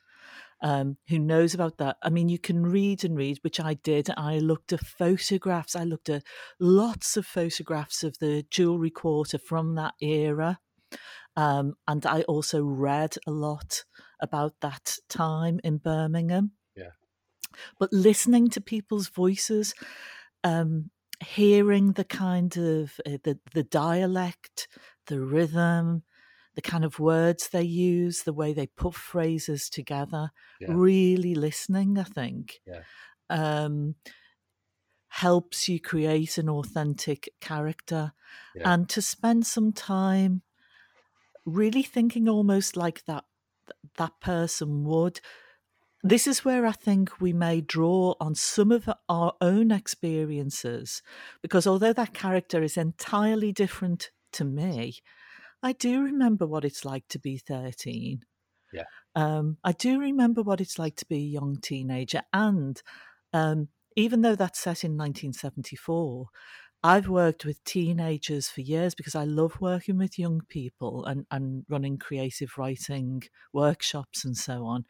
um, 0.64 0.98
who 1.10 1.20
knows 1.20 1.54
about 1.54 1.78
that. 1.78 1.98
I 2.02 2.10
mean 2.10 2.30
you 2.30 2.40
can 2.40 2.64
read 2.66 3.04
and 3.04 3.16
read 3.16 3.38
which 3.44 3.60
i 3.60 3.76
did. 3.76 4.10
I 4.18 4.40
looked 4.40 4.74
at 4.74 4.80
photographs. 4.80 5.76
I 5.76 5.84
looked 5.84 6.10
at 6.10 6.24
lots 6.60 7.16
of 7.16 7.28
photographs 7.28 8.04
of 8.04 8.18
the 8.18 8.44
jewelry 8.50 8.90
quarter 8.90 9.38
from 9.38 9.76
that 9.76 9.94
era 10.02 10.60
um, 11.38 11.76
and 11.88 12.06
i 12.06 12.22
also 12.24 12.64
read 12.64 13.16
a 13.26 13.32
lot 13.32 13.86
about 14.20 14.54
that 14.62 14.98
time 15.08 15.60
in 15.64 15.78
birmingham 15.78 16.52
but 17.80 17.92
listening 17.94 18.50
to 18.50 18.62
people's 18.62 19.10
voices, 19.10 19.74
um, 20.44 20.92
hearing 21.24 21.94
the 21.94 22.06
kind 22.06 22.58
of 22.58 23.00
uh, 23.06 23.18
the 23.24 23.40
the 23.54 23.64
dialect, 23.64 24.68
the 25.08 25.22
rhythm, 25.22 26.04
the 26.56 26.62
kind 26.62 26.86
of 26.86 27.00
words 27.00 27.50
they 27.50 27.64
use, 27.64 28.24
the 28.24 28.34
way 28.34 28.54
they 28.54 28.68
put 28.68 28.96
phrases 28.96 29.70
together, 29.70 30.32
Yeah. 30.60 30.80
really 30.84 31.36
listening, 31.36 31.98
I 31.98 32.04
think, 32.04 32.62
Yeah. 32.66 32.84
um, 33.30 33.96
helps 35.10 35.68
you 35.68 35.80
create 35.80 36.38
an 36.38 36.50
authentic 36.50 37.30
character 37.42 38.14
Yeah. 38.54 38.64
and 38.64 38.90
to 38.90 39.02
spend 39.02 39.46
some 39.46 39.72
time 39.72 40.44
really 41.46 41.84
thinking 41.84 42.28
almost 42.28 42.76
like 42.76 43.06
that 43.06 43.26
that 43.98 44.20
person 44.22 44.84
would 44.86 45.20
this 46.10 46.28
is 46.28 46.46
where 46.46 46.66
I 46.66 46.72
think 46.72 47.20
we 47.20 47.34
may 47.34 47.62
draw 47.62 48.16
on 48.20 48.36
some 48.36 48.72
of 48.72 48.90
our 49.10 49.34
own 49.42 49.72
experiences, 49.72 51.02
because 51.42 51.66
although 51.66 51.94
that 51.94 52.14
character 52.14 52.62
is 52.62 52.78
entirely 52.78 53.52
different 53.52 54.12
to 54.34 54.46
me, 54.46 54.96
I 55.64 55.74
do 55.74 56.04
remember 56.04 56.46
what 56.46 56.66
it's 56.66 56.86
like 56.86 57.08
to 57.10 57.20
be 57.20 57.38
13. 57.38 58.22
Yeah. 58.74 58.84
Um, 59.16 59.58
I 59.64 59.72
do 59.72 60.00
remember 60.00 60.44
what 60.44 60.62
it's 60.62 60.78
like 60.78 60.96
to 60.98 61.06
be 61.08 61.18
a 61.18 61.20
young 61.20 61.58
teenager. 61.62 62.22
And 62.32 62.82
um, 63.34 63.70
even 63.96 64.22
though 64.22 64.36
that's 64.36 64.60
set 64.60 64.84
in 64.84 64.92
1974, 64.92 66.28
I've 66.88 67.10
worked 67.10 67.44
with 67.44 67.62
teenagers 67.66 68.48
for 68.48 68.62
years 68.62 68.96
because 68.96 69.14
I 69.14 69.26
love 69.26 69.60
working 69.60 69.98
with 69.98 70.18
young 70.18 70.40
people 70.48 71.04
and, 71.04 71.26
and 71.30 71.66
running 71.68 71.98
creative 71.98 72.58
writing 72.58 73.24
workshops 73.52 74.24
and 74.24 74.38
so 74.38 74.66
on. 74.66 74.86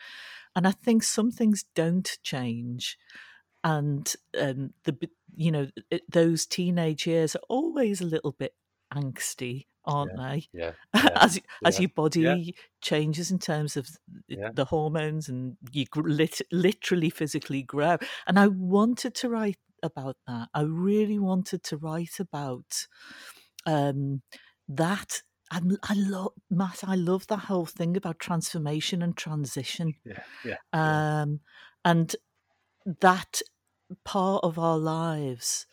And 0.56 0.68
I 0.68 0.72
think 0.74 1.02
some 1.02 1.32
things 1.32 1.66
don't 1.74 2.20
change. 2.22 3.00
And 3.64 4.14
um, 4.40 4.76
the 4.84 5.10
you 5.36 5.52
know 5.52 5.68
it, 5.90 6.04
those 6.12 6.46
teenage 6.46 7.08
years 7.08 7.36
are 7.36 7.42
always 7.50 8.00
a 8.00 8.06
little 8.06 8.32
bit 8.32 8.54
angsty, 8.94 9.66
aren't 9.84 10.16
they? 10.16 10.48
Yeah. 10.54 10.74
Yeah. 10.94 11.10
as 11.16 11.40
as 11.66 11.78
yeah, 11.78 11.82
your 11.82 11.92
body 11.96 12.22
yeah. 12.22 12.52
changes 12.82 13.32
in 13.32 13.40
terms 13.40 13.76
of 13.76 13.90
Yeah. 14.28 14.52
the 14.54 14.66
hormones 14.66 15.30
and 15.30 15.58
you 15.72 15.86
lit- 15.96 16.48
literally 16.52 17.10
physically 17.10 17.64
grow. 17.64 17.98
And 18.28 18.38
I 18.38 18.48
wanted 18.48 19.16
to 19.16 19.30
write 19.30 19.58
about 19.84 20.18
that. 20.28 20.50
I 20.54 20.62
really 20.62 21.20
wanted 21.20 21.64
to 21.64 21.78
write 21.78 22.20
about 22.20 22.88
um, 23.66 24.22
that. 24.68 25.22
I 25.50 25.62
love 25.96 26.34
Matt. 26.50 26.84
I 26.86 26.96
love 26.96 27.26
that 27.28 27.38
whole 27.38 27.66
thing 27.66 27.96
about 27.96 28.20
transformation 28.20 29.02
and 29.02 29.16
transition, 29.16 29.94
Yeah. 30.04 30.20
Yeah. 30.44 30.56
yeah. 30.74 31.22
um, 31.22 31.40
and 31.86 32.14
that 33.00 33.42
part 34.04 34.44
of 34.44 34.60
our 34.60 34.78
lives 34.78 35.68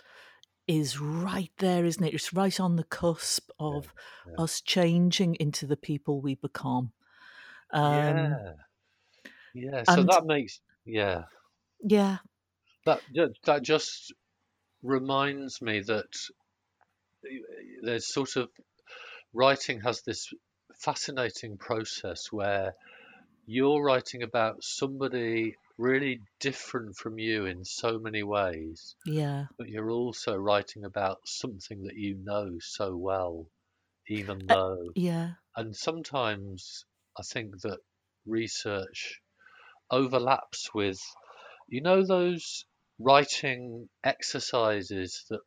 is 0.67 1.01
right 1.01 1.51
there, 1.59 1.85
isn't 1.85 2.05
it? 2.05 2.15
It's 2.15 2.33
right 2.33 2.59
on 2.59 2.77
the 2.77 2.85
cusp 2.85 3.51
of 3.59 3.93
yeah. 4.27 4.43
us 4.45 4.61
changing 4.61 5.35
into 5.37 5.67
the 5.67 5.77
people 5.77 6.21
we 6.21 6.37
become. 6.37 6.93
Um, 7.73 8.17
yeah. 8.17 8.53
Yeah. 9.55 9.83
So 9.85 10.03
that 10.05 10.25
makes 10.27 10.61
yeah. 10.85 11.25
yeah, 11.83 12.19
That 12.87 13.03
that 13.45 13.63
just 13.63 14.13
reminds 14.83 15.63
me 15.63 15.81
that 15.81 16.13
there's 17.83 18.07
sort 18.13 18.37
of 18.37 18.51
writing 19.35 19.81
has 19.83 20.03
this 20.03 20.33
fascinating 20.75 21.59
process 21.59 22.33
where 22.33 22.75
you're 23.47 23.83
writing 23.85 24.23
about 24.23 24.65
somebody 24.65 25.57
really 25.79 26.21
different 26.41 26.97
from 26.97 27.19
you 27.19 27.47
in 27.47 27.65
so 27.65 27.99
many 27.99 28.23
ways, 28.23 28.97
yeah, 29.05 29.47
but 29.59 29.69
you're 29.69 29.91
also 29.91 30.37
writing 30.37 30.85
about 30.85 31.19
something 31.27 31.83
that 31.85 31.97
you 31.97 32.17
know 32.17 32.59
so 32.61 32.97
well, 32.97 33.51
even 34.09 34.47
uh, 34.49 34.55
though 34.55 34.95
yeah, 34.95 35.35
and 35.57 35.77
sometimes 35.77 36.85
I 37.19 37.23
think 37.23 37.63
that 37.63 37.81
research 38.27 39.21
overlaps 39.91 40.75
with, 40.75 41.01
you 41.69 41.81
know, 41.81 42.05
those 42.07 42.67
writing 42.99 43.89
exercises 44.03 45.25
that 45.31 45.41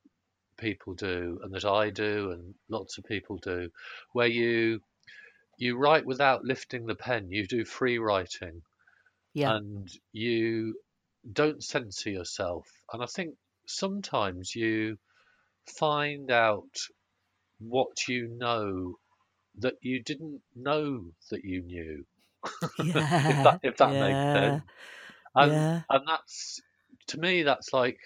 people 0.58 0.94
do 0.94 1.40
and 1.44 1.54
that 1.54 1.66
I 1.66 1.90
do 1.90 2.32
and 2.32 2.56
lots 2.70 2.98
of 2.98 3.06
people 3.06 3.38
do, 3.38 3.70
where 4.14 4.28
you 4.28 4.82
you 5.58 5.76
write 5.78 6.06
without 6.06 6.44
lifting 6.44 6.86
the 6.86 6.96
pen. 6.96 7.32
You 7.32 7.48
do 7.48 7.66
free 7.66 7.98
writing 7.98 8.62
yeah, 9.34 9.56
and 9.56 9.90
you 10.12 10.76
don't 11.32 11.64
censor 11.64 12.10
yourself. 12.10 12.68
And 12.94 13.04
I 13.04 13.08
think 13.08 13.36
sometimes 13.66 14.56
you 14.56 14.98
find 15.78 16.32
out 16.32 16.76
what 17.60 18.08
you 18.08 18.30
know 18.38 18.96
that 19.60 19.76
you 19.82 20.04
didn't 20.04 20.42
know 20.56 21.06
that 21.32 21.44
you 21.44 21.62
knew. 21.64 22.06
yeah. 22.80 23.30
if 23.30 23.44
that 23.44 23.60
if 23.64 23.78
that 23.78 23.94
yeah, 23.94 24.00
makes 24.00 24.40
sense. 24.40 24.64
And 25.36 25.52
yeah, 25.52 25.82
and 25.90 26.08
that's 26.08 26.62
to 27.08 27.20
me 27.20 27.44
that's 27.44 27.74
like 27.74 28.00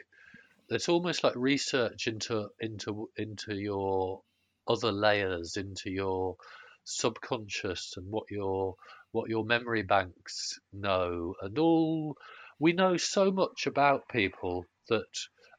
it's 0.70 0.90
almost 0.90 1.24
like 1.24 1.34
research 1.36 2.08
into 2.08 2.50
into 2.60 3.10
into 3.18 3.56
your 3.56 4.22
other 4.68 4.92
layers, 4.92 5.58
into 5.58 5.92
your 5.92 6.38
subconscious 6.84 7.94
and 7.98 8.10
what 8.10 8.24
your 8.30 8.76
what 9.12 9.30
your 9.30 9.44
memory 9.44 9.84
banks 9.84 10.60
know 10.72 11.36
and 11.42 11.60
all 11.60 12.16
we 12.60 12.74
know 12.74 12.96
so 12.96 13.32
much 13.32 13.68
about 13.68 14.08
people 14.08 14.66
that 14.88 15.04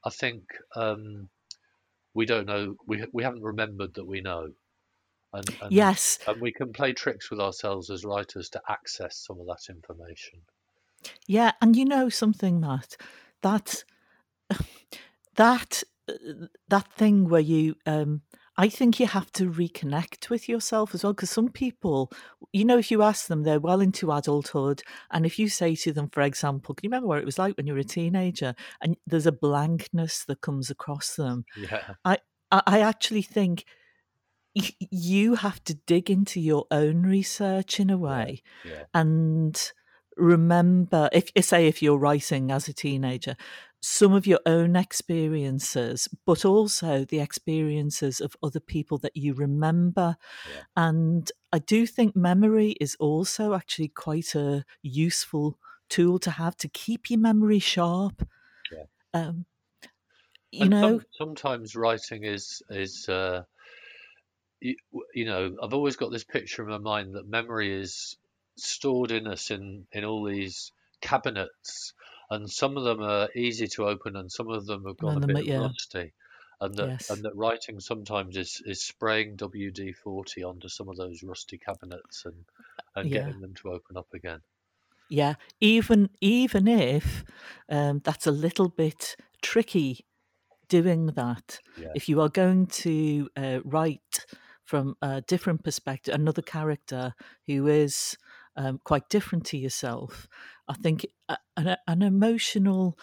I 0.04 0.10
think 0.10 0.44
um, 0.74 1.28
we 2.14 2.26
don't 2.26 2.46
know 2.46 2.76
we 2.86 3.04
we 3.12 3.22
haven't 3.22 3.42
remembered 3.42 3.94
that 3.94 4.06
we 4.06 4.20
know. 4.20 4.48
And, 5.34 5.56
and 5.62 5.72
yes, 5.72 6.18
and 6.26 6.40
we 6.42 6.52
can 6.52 6.72
play 6.74 6.92
tricks 6.92 7.30
with 7.30 7.40
ourselves 7.40 7.88
as 7.88 8.04
writers 8.04 8.50
to 8.50 8.62
access 8.68 9.16
some 9.16 9.40
of 9.40 9.46
that 9.46 9.70
information. 9.70 10.40
yeah. 11.26 11.52
And 11.62 11.74
you 11.74 11.86
know 11.86 12.10
something, 12.10 12.60
Matt, 12.60 12.96
that 13.42 13.84
that 15.36 15.82
that 16.68 16.92
thing 16.94 17.28
where 17.28 17.40
you 17.40 17.76
um 17.86 18.22
I 18.58 18.68
think 18.68 19.00
you 19.00 19.06
have 19.06 19.32
to 19.32 19.50
reconnect 19.50 20.28
with 20.28 20.46
yourself 20.48 20.94
as 20.94 21.02
well 21.02 21.14
because 21.14 21.30
some 21.30 21.48
people, 21.48 22.12
you 22.52 22.66
know, 22.66 22.76
if 22.76 22.90
you 22.90 23.02
ask 23.02 23.26
them, 23.26 23.44
they're 23.44 23.58
well 23.58 23.80
into 23.80 24.12
adulthood. 24.12 24.82
And 25.10 25.24
if 25.24 25.38
you 25.38 25.48
say 25.48 25.74
to 25.76 25.92
them, 25.92 26.10
for 26.10 26.20
example, 26.20 26.74
can 26.74 26.84
you 26.84 26.90
remember 26.90 27.08
what 27.08 27.18
it 27.18 27.24
was 27.24 27.38
like 27.38 27.56
when 27.56 27.66
you 27.66 27.72
were 27.72 27.78
a 27.78 27.84
teenager? 27.84 28.54
And 28.82 28.98
there's 29.06 29.26
a 29.26 29.32
blankness 29.32 30.26
that 30.26 30.42
comes 30.42 30.68
across 30.68 31.16
them. 31.16 31.46
Yeah, 31.56 31.94
I, 32.04 32.18
I 32.50 32.80
actually 32.80 33.22
think 33.22 33.64
you 34.54 35.36
have 35.36 35.64
to 35.64 35.74
dig 35.74 36.10
into 36.10 36.38
your 36.38 36.66
own 36.70 37.04
research 37.04 37.80
in 37.80 37.88
a 37.88 37.96
way 37.96 38.42
yeah, 38.64 38.84
and 38.92 39.72
remember 40.16 41.08
if 41.12 41.30
say 41.44 41.66
if 41.68 41.82
you're 41.82 41.98
writing 41.98 42.50
as 42.50 42.68
a 42.68 42.72
teenager 42.72 43.36
some 43.80 44.12
of 44.12 44.26
your 44.26 44.40
own 44.46 44.76
experiences 44.76 46.08
but 46.24 46.44
also 46.44 47.04
the 47.04 47.20
experiences 47.20 48.20
of 48.20 48.36
other 48.42 48.60
people 48.60 48.98
that 48.98 49.16
you 49.16 49.34
remember 49.34 50.16
Yeah. 50.44 50.64
and 50.76 51.32
i 51.52 51.58
do 51.58 51.86
think 51.86 52.16
memory 52.16 52.72
is 52.80 52.96
also 53.00 53.54
actually 53.54 53.88
quite 53.88 54.34
a 54.34 54.64
useful 54.82 55.58
tool 55.88 56.18
to 56.18 56.30
have 56.30 56.56
to 56.56 56.68
keep 56.68 57.10
your 57.10 57.20
memory 57.20 57.58
sharp 57.58 58.22
Yeah. 58.70 58.84
um, 59.14 59.46
you 60.50 60.68
and 60.68 60.68
know 60.68 61.00
some, 61.00 61.04
sometimes 61.10 61.76
writing 61.76 62.24
is 62.24 62.62
is 62.70 63.08
uh, 63.08 63.44
you, 64.60 64.76
you 65.14 65.24
know 65.24 65.56
I've 65.62 65.74
always 65.74 65.96
got 65.96 66.10
this 66.10 66.24
picture 66.24 66.62
in 66.62 66.68
my 66.68 66.78
mind 66.78 67.14
that 67.14 67.26
memory 67.26 67.72
is 67.72 68.16
stored 68.62 69.10
in 69.10 69.26
us 69.26 69.50
in 69.50 69.86
in 69.92 70.04
all 70.04 70.24
these 70.24 70.72
cabinets, 71.00 71.92
and 72.30 72.50
some 72.50 72.76
of 72.76 72.84
them 72.84 73.02
are 73.02 73.28
easy 73.34 73.66
to 73.68 73.86
open, 73.86 74.16
and 74.16 74.30
some 74.30 74.48
of 74.48 74.66
them 74.66 74.84
have 74.86 74.96
gone 74.96 75.22
And 75.22 75.30
a 75.30 75.34
bit 75.34 75.46
yeah, 75.46 75.60
rusty. 75.60 76.12
And 76.60 76.74
that 76.76 76.88
yes, 76.88 77.10
and 77.10 77.24
that 77.24 77.34
writing 77.34 77.80
sometimes 77.80 78.36
is, 78.36 78.62
is 78.64 78.80
spraying 78.80 79.36
WD 79.36 79.96
forty 79.96 80.44
onto 80.44 80.68
some 80.68 80.88
of 80.88 80.96
those 80.96 81.22
rusty 81.22 81.58
cabinets 81.58 82.24
and 82.24 82.44
and 82.94 83.10
yeah. 83.10 83.24
getting 83.24 83.40
them 83.40 83.54
to 83.54 83.72
open 83.72 83.96
up 83.96 84.14
again. 84.14 84.40
Yeah, 85.08 85.34
even 85.60 86.10
even 86.20 86.68
if 86.68 87.24
um, 87.68 88.00
that's 88.04 88.26
a 88.26 88.30
little 88.30 88.68
bit 88.68 89.16
tricky 89.42 90.06
doing 90.68 91.06
that, 91.06 91.58
Yeah, 91.76 91.88
if 91.94 92.08
you 92.08 92.20
are 92.20 92.30
going 92.30 92.68
to 92.68 93.28
uh, 93.36 93.58
write 93.64 94.24
from 94.64 94.96
a 95.02 95.20
different 95.20 95.64
perspective, 95.64 96.14
another 96.14 96.40
character 96.40 97.14
who 97.46 97.66
is 97.66 98.16
um, 98.56 98.80
quite 98.84 99.08
different 99.08 99.46
to 99.46 99.58
yourself, 99.58 100.28
I 100.68 100.74
think 100.74 101.06
an, 101.56 101.76
an 101.86 102.02
emotional 102.02 102.98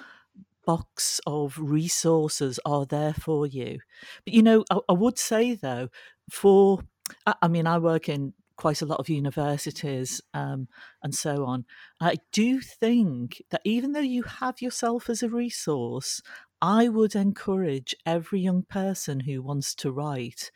box 0.66 1.20
of 1.26 1.58
resources 1.60 2.60
are 2.66 2.86
there 2.86 3.14
for 3.14 3.48
you. 3.48 3.80
But 4.26 4.34
you 4.34 4.44
know, 4.44 4.64
I, 4.70 4.80
I 4.90 4.94
would 4.94 5.18
say 5.18 5.56
though, 5.56 5.90
for 6.30 6.82
I, 7.26 7.34
I 7.42 7.48
mean, 7.48 7.68
I 7.68 7.80
work 7.80 8.10
in 8.10 8.34
quite 8.56 8.82
a 8.82 8.86
lot 8.86 9.00
of 9.00 9.10
universities 9.10 10.22
um, 10.34 10.68
and 11.02 11.16
so 11.16 11.46
on. 11.46 11.66
I 12.02 12.18
do 12.34 12.60
think 12.60 13.42
that 13.52 13.62
even 13.64 13.94
though 13.94 14.00
you 14.02 14.24
have 14.24 14.62
yourself 14.62 15.10
as 15.10 15.24
a 15.24 15.30
resource, 15.30 16.22
I 16.62 16.90
would 16.90 17.16
encourage 17.16 17.96
every 18.06 18.42
young 18.42 18.64
person 18.64 19.22
who 19.22 19.42
wants 19.42 19.74
to 19.76 19.92
write 19.92 20.52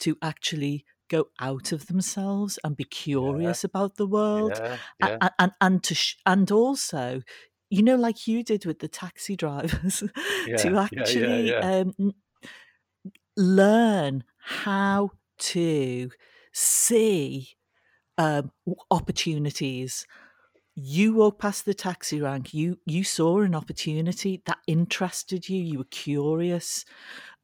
to 0.00 0.16
actually 0.20 0.84
go 1.08 1.26
out 1.40 1.72
of 1.72 1.86
themselves 1.86 2.58
and 2.64 2.76
be 2.76 2.84
yeah, 3.16 3.54
curious 3.54 3.64
about 3.64 3.96
the 3.96 4.06
world 4.06 4.60
yeah, 4.60 4.78
yeah, 4.98 5.20
a- 5.20 5.30
and 5.38 5.52
and 5.60 5.82
to 5.84 5.94
sh- 5.94 6.16
and 6.26 6.50
also 6.50 7.22
you 7.70 7.82
know 7.82 7.96
like 7.96 8.26
you 8.26 8.42
did 8.42 8.64
with 8.66 8.78
the 8.80 8.88
taxi 8.88 9.36
drivers 9.36 10.02
yeah, 10.44 10.56
to 10.56 10.78
yeah, 10.90 11.08
yeah, 11.08 11.38
actually 11.38 11.56
yeah, 11.58 11.62
um, 11.62 11.92
learn 13.36 14.24
how 14.38 15.10
to 15.38 16.10
see 16.52 17.48
um, 18.18 18.52
opportunities 18.90 20.06
you 20.74 21.14
walked 21.14 21.40
past 21.40 21.64
the 21.64 21.74
taxi 21.74 22.20
rank 22.20 22.52
you 22.52 22.78
you 22.84 23.04
saw 23.04 23.40
an 23.40 23.54
opportunity 23.54 24.42
that 24.46 24.58
interested 24.66 25.48
you 25.48 25.62
you 25.62 25.78
were 25.78 25.84
curious 25.84 26.84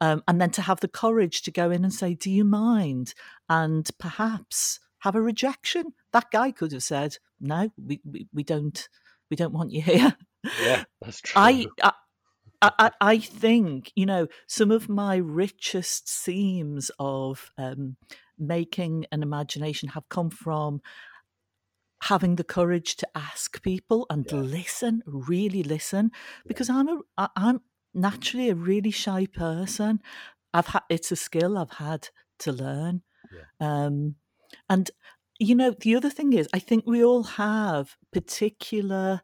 um, 0.01 0.23
and 0.27 0.41
then 0.41 0.49
to 0.49 0.61
have 0.61 0.79
the 0.79 0.87
courage 0.87 1.41
to 1.41 1.51
go 1.51 1.71
in 1.71 1.83
and 1.83 1.93
say 1.93 2.13
do 2.13 2.29
you 2.29 2.43
mind 2.43 3.13
and 3.49 3.89
perhaps 3.97 4.79
have 4.99 5.15
a 5.15 5.21
rejection 5.21 5.93
that 6.11 6.29
guy 6.31 6.51
could 6.51 6.71
have 6.71 6.83
said 6.83 7.17
no 7.39 7.69
we, 7.77 8.01
we, 8.03 8.27
we 8.33 8.43
don't 8.43 8.89
we 9.29 9.37
don't 9.37 9.53
want 9.53 9.71
you 9.71 9.81
here 9.81 10.15
yeah. 10.61 10.83
That's 11.01 11.21
true. 11.21 11.41
I 11.41 11.65
I, 11.81 11.91
I 12.61 12.91
I 13.01 13.17
think 13.17 13.91
you 13.95 14.05
know 14.05 14.27
some 14.47 14.71
of 14.71 14.89
my 14.89 15.17
richest 15.17 16.09
themes 16.09 16.91
of 16.99 17.51
um, 17.57 17.97
making 18.37 19.05
an 19.11 19.23
imagination 19.23 19.89
have 19.89 20.09
come 20.09 20.29
from 20.29 20.81
having 22.01 22.35
the 22.35 22.43
courage 22.43 22.95
to 22.97 23.07
ask 23.15 23.61
people 23.63 24.05
and 24.09 24.31
Yeah, 24.31 24.33
listen, 24.33 25.03
really 25.05 25.63
listen, 25.63 26.11
yeah, 26.43 26.53
because 26.53 26.69
I'm 26.69 26.87
a 26.89 27.01
I- 27.17 27.29
I'm 27.35 27.61
naturally 27.93 28.49
a 28.49 28.55
really 28.55 28.91
shy 28.91 29.25
person. 29.27 30.01
I've 30.53 30.67
had 30.67 30.83
it's 30.89 31.11
a 31.11 31.15
skill 31.15 31.57
I've 31.57 31.71
had 31.73 32.09
to 32.39 32.51
learn, 32.51 33.03
yeah, 33.29 33.45
um, 33.59 34.15
and 34.69 34.91
you 35.39 35.55
know 35.55 35.71
the 35.71 35.95
other 35.95 36.09
thing 36.11 36.33
is 36.33 36.49
I 36.53 36.59
think 36.59 36.85
we 36.87 37.03
all 37.03 37.23
have 37.23 37.97
particular 38.13 39.21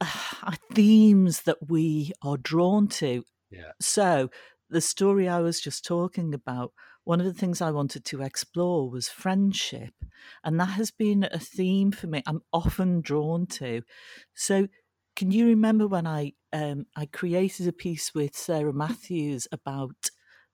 uh, 0.00 0.56
themes 0.74 1.42
that 1.42 1.68
we 1.68 2.12
are 2.22 2.36
drawn 2.36 2.88
to. 2.88 3.24
Yeah, 3.50 3.72
so, 3.80 4.30
the 4.70 4.80
story 4.80 5.28
I 5.28 5.40
was 5.40 5.60
just 5.60 5.84
talking 5.84 6.34
about, 6.34 6.72
one 7.06 7.20
of 7.20 7.26
the 7.26 7.32
things 7.32 7.60
I 7.60 7.70
wanted 7.70 8.04
to 8.06 8.22
explore 8.22 8.90
was 8.90 9.08
friendship. 9.08 9.94
And 10.42 10.58
that 10.58 10.70
has 10.70 10.90
been 10.90 11.28
a 11.30 11.38
theme 11.38 11.92
for 11.92 12.08
me. 12.08 12.20
I'm 12.26 12.42
often 12.52 13.00
drawn 13.00 13.46
to. 13.46 13.82
So, 14.34 14.66
can 15.14 15.30
you 15.30 15.46
remember 15.46 15.86
when 15.86 16.04
I 16.04 16.32
um, 16.52 16.86
I 16.96 17.06
created 17.06 17.68
a 17.68 17.72
piece 17.72 18.12
with 18.12 18.34
Sarah 18.34 18.72
Matthews 18.72 19.46
about 19.52 20.10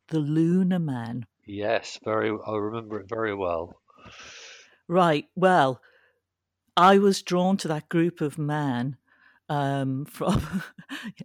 the 0.09 0.19
lunar 0.19 0.79
men? 0.79 1.25
yes. 1.47 1.99
Very. 2.05 2.31
I 2.47 2.55
remember 2.55 3.01
it 3.01 3.09
very 3.09 3.35
well. 3.35 3.81
Right. 4.89 5.25
Well, 5.35 5.81
I 6.77 6.99
was 6.99 7.23
drawn 7.23 7.57
to 7.59 7.69
that 7.69 7.89
group 7.89 8.21
of 8.21 8.37
men 8.37 8.99
um, 9.53 10.05
from 10.17 10.63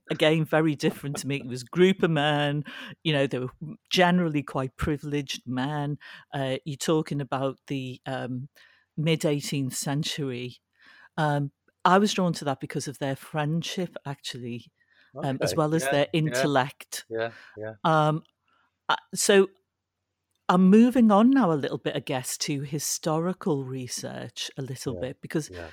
again 0.09 0.45
very 0.45 0.75
different 0.75 1.17
to 1.17 1.27
me. 1.27 1.37
It 1.37 1.47
was 1.47 1.63
a 1.63 1.65
group 1.65 2.03
of 2.03 2.11
men, 2.11 2.63
you 3.03 3.13
know, 3.13 3.27
they 3.27 3.39
were 3.39 3.51
generally 3.89 4.43
quite 4.43 4.75
privileged 4.77 5.43
men. 5.47 5.97
Uh, 6.33 6.57
you're 6.65 6.77
talking 6.77 7.21
about 7.21 7.59
the 7.67 8.01
um, 8.05 8.49
mid 8.97 9.25
18th 9.25 9.73
century. 9.75 10.57
Um, 11.17 11.51
I 11.85 11.99
was 11.99 12.13
drawn 12.13 12.33
to 12.33 12.45
that 12.45 12.59
because 12.59 12.87
of 12.87 12.99
their 12.99 13.15
friendship, 13.15 13.95
actually, 14.05 14.71
um, 15.23 15.39
as 15.43 15.55
well 15.55 15.75
as 15.75 15.87
Yeah, 15.87 15.89
their 15.89 16.07
intellect. 16.13 17.05
yeah, 17.09 17.31
yeah, 17.55 17.75
Um, 17.83 18.23
uh, 18.89 18.97
so 19.15 19.49
I'm 20.49 20.69
moving 20.69 21.11
on 21.11 21.29
now 21.31 21.51
a 21.51 21.55
little 21.55 21.77
bit, 21.77 21.95
I 21.95 21.99
guess, 21.99 22.37
to 22.39 22.61
historical 22.61 23.65
research 23.65 24.49
a 24.57 24.61
little 24.61 24.93
yeah, 24.93 24.95
bit 24.95 25.19
because 25.21 25.49
yeah. 25.49 25.71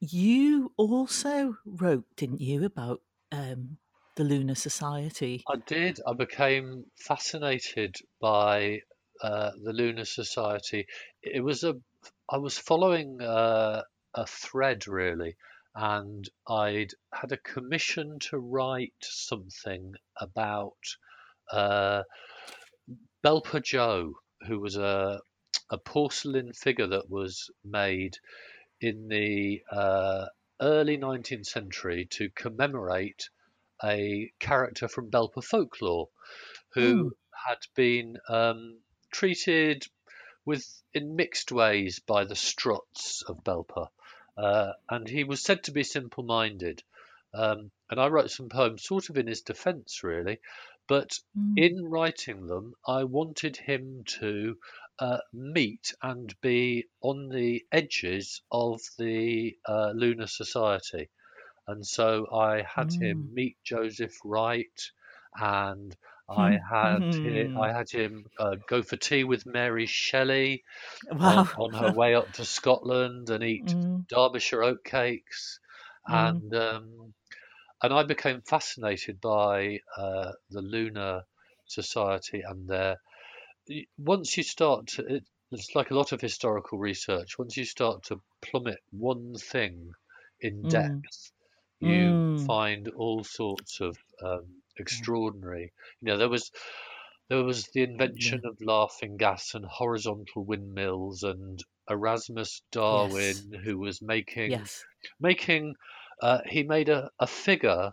You 0.00 0.72
also 0.76 1.56
wrote, 1.64 2.04
didn't 2.16 2.40
you, 2.40 2.64
about 2.64 3.00
um, 3.32 3.78
the 4.16 4.24
Lunar 4.24 4.54
Society? 4.54 5.44
I 5.48 5.56
did. 5.56 6.00
I 6.06 6.14
became 6.14 6.86
fascinated 6.96 7.96
by 8.20 8.80
uh, 9.22 9.50
the 9.62 9.72
Lunar 9.72 10.04
Society. 10.04 10.86
It 11.22 11.42
was 11.42 11.64
a. 11.64 11.74
I 12.28 12.38
was 12.38 12.58
following 12.58 13.20
uh, 13.20 13.82
a 14.14 14.26
thread 14.26 14.86
really, 14.86 15.36
and 15.74 16.28
I'd 16.48 16.92
had 17.12 17.32
a 17.32 17.36
commission 17.36 18.18
to 18.30 18.38
write 18.38 18.94
something 19.00 19.94
about 20.20 20.76
uh, 21.50 22.02
Belper 23.22 23.62
Joe, 23.62 24.14
who 24.46 24.60
was 24.60 24.76
a 24.76 25.20
a 25.70 25.78
porcelain 25.78 26.52
figure 26.52 26.86
that 26.86 27.08
was 27.08 27.50
made 27.64 28.18
in 28.80 29.08
the 29.08 29.62
uh, 29.70 30.26
early 30.60 30.98
19th 30.98 31.46
century 31.46 32.06
to 32.10 32.30
commemorate 32.30 33.28
a 33.82 34.32
character 34.38 34.88
from 34.88 35.10
Belper 35.10 35.42
folklore 35.42 36.08
Mm, 36.76 36.82
who 36.82 37.16
had 37.46 37.58
been 37.74 38.18
um, 38.28 38.78
treated 39.12 39.86
with 40.44 40.66
in 40.92 41.16
mixed 41.16 41.52
ways 41.52 42.00
by 42.00 42.24
the 42.24 42.34
Strutts 42.34 43.22
of 43.22 43.44
Belper, 43.44 43.88
uh, 44.36 44.72
and 44.88 45.08
he 45.08 45.24
was 45.24 45.42
said 45.42 45.64
to 45.64 45.72
be 45.72 45.84
simple-minded. 45.84 46.82
Um, 47.32 47.70
and 47.90 48.00
I 48.00 48.08
wrote 48.08 48.30
some 48.30 48.48
poems, 48.48 48.84
sort 48.84 49.08
of 49.08 49.16
in 49.16 49.26
his 49.26 49.42
defence, 49.42 50.02
really. 50.02 50.40
But 50.86 51.18
mm, 51.36 51.54
in 51.56 51.84
writing 51.84 52.46
them, 52.46 52.74
I 52.86 53.04
wanted 53.04 53.56
him 53.56 54.04
to 54.20 54.58
uh, 54.98 55.18
meet 55.32 55.94
and 56.02 56.34
be 56.40 56.86
on 57.02 57.28
the 57.28 57.64
edges 57.72 58.42
of 58.50 58.80
the 58.98 59.56
uh, 59.68 59.92
Lunar 59.94 60.26
Society. 60.26 61.10
And 61.66 61.86
so 61.86 62.26
I 62.32 62.62
had 62.62 62.88
mm. 62.88 62.94
him 62.98 63.34
meet 63.34 63.58
Joseph 63.64 64.16
Wright, 64.24 64.80
and 65.36 65.96
I 66.28 66.52
Hmm, 66.56 66.58
had 66.70 67.04
hi- 67.24 67.50
hmm. 67.54 67.68
I 67.68 67.72
had 67.72 67.90
him 67.90 68.26
uh, 68.38 68.56
go 68.66 68.82
for 68.82 68.96
tea 68.96 69.24
with 69.24 69.46
Mary 69.46 69.86
Shelley 69.86 70.64
Wow. 71.10 71.46
on 71.46 71.50
on 71.56 71.74
her 71.74 71.90
way 71.90 72.14
up 72.14 72.32
to 72.34 72.44
Scotland 72.46 73.30
and 73.30 73.44
eat 73.44 73.74
Mm, 73.74 74.04
Derbyshire 74.10 74.60
oatcakes, 74.62 75.58
mm, 76.08 76.44
and 76.44 76.54
um, 76.54 77.14
and 77.82 77.92
I 77.94 78.02
became 78.04 78.42
fascinated 78.42 79.20
by 79.20 79.80
uh, 79.96 80.32
the 80.50 80.62
Lunar 80.62 81.24
Society 81.66 82.42
and 82.42 82.68
their. 82.68 82.98
Once 83.98 84.36
you 84.36 84.42
start 84.42 84.86
to, 84.86 85.02
it, 85.06 85.24
it's 85.50 85.74
like 85.74 85.90
a 85.90 85.94
lot 85.94 86.12
of 86.12 86.20
historical 86.20 86.78
research. 86.78 87.38
Once 87.38 87.56
you 87.56 87.64
start 87.64 88.02
to 88.04 88.20
plummet 88.42 88.78
one 88.90 89.34
thing 89.34 89.92
in 90.40 90.62
mm, 90.62 90.70
depth, 90.70 91.32
you 91.80 92.10
mm. 92.10 92.46
find 92.46 92.88
all 92.88 93.24
sorts 93.24 93.80
of 93.80 93.96
um, 94.22 94.46
extraordinary. 94.78 95.72
You 96.00 96.08
know, 96.08 96.18
there 96.18 96.28
was 96.28 96.50
there 97.28 97.42
was 97.42 97.68
the 97.68 97.80
yeah. 97.80 97.86
invention 97.86 98.42
of 98.44 98.60
laughing 98.60 99.16
gas 99.16 99.54
and 99.54 99.64
horizontal 99.64 100.44
windmills, 100.44 101.22
and 101.22 101.62
Erasmus 101.88 102.60
Yes, 102.60 102.62
Darwin, 102.72 103.60
who 103.64 103.78
was 103.78 104.02
making 104.02 104.50
yes. 104.50 104.84
making 105.20 105.74
uh, 106.20 106.40
he 106.46 106.62
made 106.62 106.88
a, 106.88 107.10
a 107.18 107.26
figure 107.26 107.92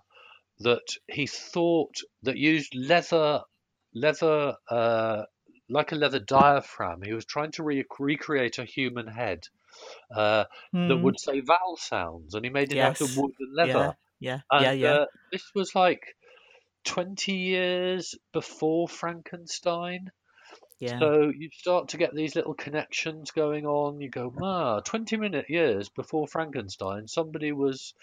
that 0.60 0.96
he 1.08 1.28
thought 1.28 1.96
that 2.24 2.38
used 2.38 2.76
leather 2.76 3.42
leather 3.94 4.56
uh, 4.70 5.24
like 5.72 5.92
a 5.92 5.96
leather 5.96 6.20
diaphragm. 6.20 7.02
He 7.02 7.14
was 7.14 7.26
trying 7.26 7.52
to 7.54 7.64
re- 7.64 7.86
recreate 8.00 8.60
a 8.60 8.66
human 8.66 9.08
head, 9.08 9.48
uh, 10.16 10.46
that 10.88 10.98
Hmm. 10.98 11.02
would 11.02 11.20
say 11.20 11.42
vowel 11.42 11.78
sounds, 11.78 12.36
and 12.36 12.46
he 12.46 12.52
made 12.52 12.74
it 12.74 12.80
out 12.80 13.02
of 13.02 13.12
wood 13.12 13.34
and 13.40 13.54
Yeah. 13.62 13.74
leather. 13.74 13.96
Yeah. 14.20 14.42
And 14.52 14.66
Yeah. 14.66 14.72
Yeah. 14.72 15.00
uh, 15.02 15.08
this 15.32 15.52
was 15.56 15.76
like 15.76 16.16
20 16.86 17.34
years 17.34 18.16
before 18.34 18.88
Frankenstein. 18.88 20.12
Yeah. 20.80 21.00
So 21.00 21.30
you 21.30 21.50
start 21.52 21.90
to 21.90 21.98
get 21.98 22.14
these 22.16 22.36
little 22.36 22.54
connections 22.54 23.32
going 23.32 23.66
on. 23.66 24.02
You 24.02 24.10
go, 24.10 24.34
ah, 24.42 24.82
20 24.82 25.18
minute 25.18 25.50
years 25.50 25.90
before 25.90 26.28
Frankenstein, 26.28 27.08
somebody 27.08 27.52
was 27.52 27.94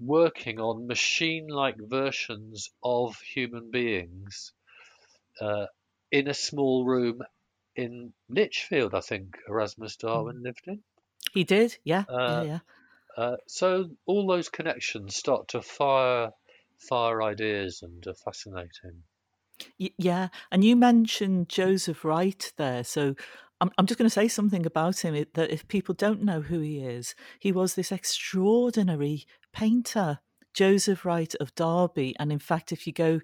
working 0.00 0.58
on 0.60 0.86
machine 0.88 1.46
like 1.48 1.76
versions 1.78 2.70
of 2.82 3.20
human 3.20 3.70
beings 3.70 4.52
uh, 5.40 5.66
in 6.10 6.28
a 6.28 6.34
small 6.34 6.84
room 6.84 7.22
in 7.76 8.12
Lichfield, 8.28 8.94
I 8.94 9.00
think 9.00 9.36
Erasmus 9.48 9.96
Darwin 9.96 10.42
lived 10.42 10.64
in. 10.66 10.82
He 11.32 11.44
did. 11.44 11.78
Yeah. 11.84 12.04
Yeah. 12.08 12.14
Uh, 12.14 12.44
Yeah. 12.44 12.58
uh, 13.16 13.36
so 13.46 13.90
all 14.06 14.26
those 14.26 14.48
connections 14.48 15.16
start 15.16 15.48
to 15.48 15.62
fire 15.62 16.32
fire 16.78 17.22
ideas 17.22 17.82
and 17.82 18.06
are 18.06 18.14
fascinating. 18.14 19.04
Y- 19.78 19.90
Yeah, 19.98 20.28
and 20.50 20.64
you 20.64 20.74
mentioned 20.76 21.48
Joseph 21.50 22.04
Wright 22.04 22.52
there, 22.56 22.82
so 22.84 23.14
I'm 23.60 23.70
I'm 23.76 23.86
just 23.86 23.98
going 23.98 24.06
to 24.06 24.10
say 24.14 24.28
something 24.28 24.64
about 24.66 25.04
him. 25.04 25.14
That 25.34 25.50
if 25.50 25.68
people 25.68 25.94
don't 25.94 26.22
know 26.22 26.40
who 26.40 26.60
he 26.60 26.80
is, 26.80 27.14
he 27.38 27.52
was 27.52 27.74
this 27.74 27.92
extraordinary 27.92 29.26
painter, 29.52 30.20
Joseph 30.54 31.04
Wright 31.04 31.34
of 31.40 31.54
Derby, 31.54 32.14
and 32.18 32.32
in 32.32 32.38
fact, 32.38 32.72
if 32.72 32.86
you 32.86 32.92
go 32.92 33.20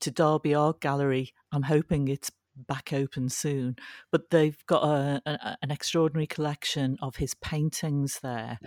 to 0.00 0.10
Derby 0.10 0.54
Art 0.54 0.80
Gallery, 0.80 1.32
I'm 1.52 1.62
hoping 1.62 2.08
it's 2.08 2.30
back 2.56 2.92
open 2.92 3.28
soon, 3.28 3.76
but 4.10 4.30
they've 4.30 4.64
got 4.66 4.84
a, 4.84 5.22
a, 5.26 5.56
an 5.62 5.70
extraordinary 5.70 6.26
collection 6.26 6.96
of 7.00 7.16
his 7.16 7.34
paintings 7.34 8.20
there, 8.22 8.58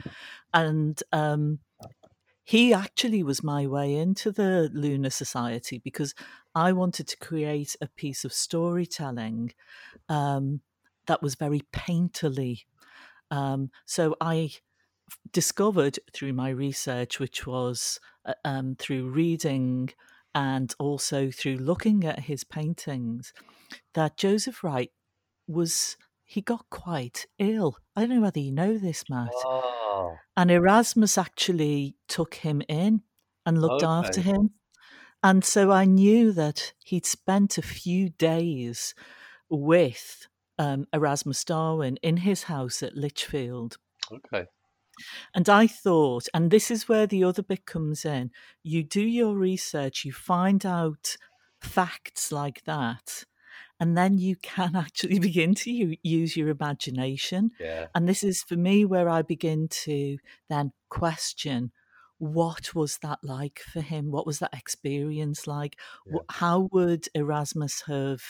and 0.53 1.01
um, 1.11 1.59
he 2.43 2.73
actually 2.73 3.23
was 3.23 3.43
my 3.43 3.67
way 3.67 3.95
into 3.95 4.31
the 4.31 4.69
Lunar 4.73 5.09
Society 5.09 5.79
because 5.83 6.15
I 6.55 6.71
wanted 6.71 7.07
to 7.09 7.17
create 7.17 7.75
a 7.81 7.87
piece 7.87 8.23
of 8.23 8.31
storytelling 8.31 9.53
um, 10.07 10.61
that 11.07 11.21
was 11.21 11.35
very 11.35 11.61
painterly. 11.73 12.61
Um, 13.29 13.69
so 13.85 14.15
I 14.21 14.51
discovered 15.31 15.99
through 16.13 16.33
my 16.33 16.49
research, 16.49 17.19
which 17.19 17.45
was 17.47 17.99
uh, 18.25 18.33
um, 18.45 18.75
through 18.75 19.09
reading 19.09 19.89
and 20.35 20.73
also 20.79 21.31
through 21.31 21.57
looking 21.57 22.03
at 22.05 22.19
his 22.21 22.43
paintings, 22.43 23.33
that 23.93 24.17
Joseph 24.17 24.63
Wright 24.63 24.91
was. 25.47 25.97
He 26.29 26.41
got 26.41 26.65
quite 26.69 27.25
ill. 27.39 27.77
I 27.95 28.01
don't 28.01 28.09
know 28.09 28.21
whether 28.21 28.41
you 28.41 28.51
know 28.51 28.77
this, 28.77 29.05
Matt. 29.09 29.31
Ah, 29.45 30.11
And 30.35 30.51
Erasmus 30.51 31.17
actually 31.17 31.95
took 32.09 32.33
him 32.35 32.61
in 32.67 33.03
and 33.45 33.61
looked 33.61 33.83
after 33.83 34.19
him. 34.19 34.51
And 35.23 35.43
so 35.43 35.71
I 35.71 35.85
knew 35.85 36.31
that 36.33 36.73
he'd 36.83 37.05
spent 37.05 37.57
a 37.57 37.61
few 37.61 38.09
days 38.09 38.93
with 39.49 40.27
um, 40.59 40.85
Erasmus 40.93 41.43
Darwin 41.43 41.97
in 42.03 42.17
his 42.17 42.43
house 42.43 42.83
at 42.83 42.95
Lichfield. 42.95 43.77
Okay. 44.11 44.47
And 45.33 45.47
I 45.49 45.67
thought, 45.67 46.27
and 46.33 46.51
this 46.51 46.71
is 46.71 46.87
where 46.87 47.07
the 47.07 47.23
other 47.23 47.43
bit 47.43 47.65
comes 47.65 48.05
in 48.05 48.31
you 48.63 48.83
do 48.83 49.01
your 49.01 49.35
research, 49.35 50.05
you 50.05 50.11
find 50.11 50.65
out 50.65 51.17
facts 51.61 52.31
like 52.31 52.63
that, 52.65 53.23
and 53.79 53.97
then 53.97 54.17
you 54.17 54.35
can 54.35 54.75
actually 54.75 55.19
begin 55.19 55.55
to 55.55 55.95
use 56.03 56.35
your 56.37 56.49
imagination. 56.49 57.51
Yeah. 57.59 57.87
And 57.95 58.07
this 58.07 58.23
is 58.23 58.41
for 58.41 58.55
me 58.55 58.85
where 58.85 59.09
I 59.09 59.21
begin 59.21 59.67
to 59.83 60.17
then 60.49 60.71
question 60.89 61.71
what 62.19 62.73
was 62.73 62.97
that 63.03 63.19
like 63.21 63.59
for 63.59 63.81
him? 63.81 64.11
What 64.11 64.25
was 64.25 64.39
that 64.39 64.53
experience 64.53 65.45
like? 65.45 65.77
Yeah. 66.05 66.19
How 66.29 66.67
would 66.71 67.07
Erasmus 67.13 67.83
have 67.85 68.21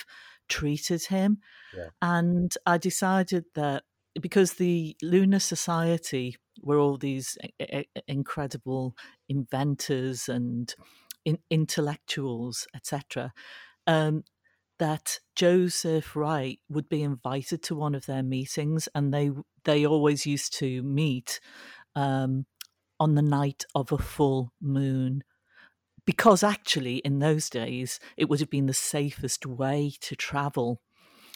treated 0.50 1.06
him? 1.06 1.40
Yeah. 1.76 1.90
And 2.02 2.54
I 2.66 2.78
decided 2.78 3.46
that 3.56 3.84
because 4.22 4.54
the 4.54 4.96
Lunar 5.02 5.40
Society 5.40 6.36
were 6.62 6.80
all 6.80 6.98
these 6.98 7.38
incredible 8.08 8.96
inventors 9.30 10.30
and 10.30 10.74
in- 11.26 11.40
intellectuals, 11.50 12.68
etc., 12.76 13.34
um, 13.86 14.24
that 14.80 15.20
Joseph 15.36 16.16
Wright 16.16 16.60
would 16.70 16.88
be 16.88 17.02
invited 17.02 17.64
to 17.64 17.76
one 17.76 17.96
of 17.96 18.06
their 18.06 18.24
meetings, 18.24 18.88
and 18.94 19.14
they 19.14 19.32
they 19.64 19.86
always 19.86 20.26
used 20.26 20.54
to 20.60 20.84
meet 20.84 21.40
um, 21.96 22.46
on 23.00 23.16
the 23.16 23.22
night 23.22 23.66
of 23.76 23.92
a 23.92 23.98
full 23.98 24.52
moon. 24.62 25.24
Because 26.06 26.42
actually, 26.42 26.98
in 26.98 27.20
those 27.20 27.50
days, 27.50 28.00
it 28.16 28.30
would 28.30 28.40
have 28.40 28.50
been 28.50 28.68
the 28.68 28.74
safest 28.74 29.46
way 29.46 29.92
to 30.02 30.16
travel 30.16 30.82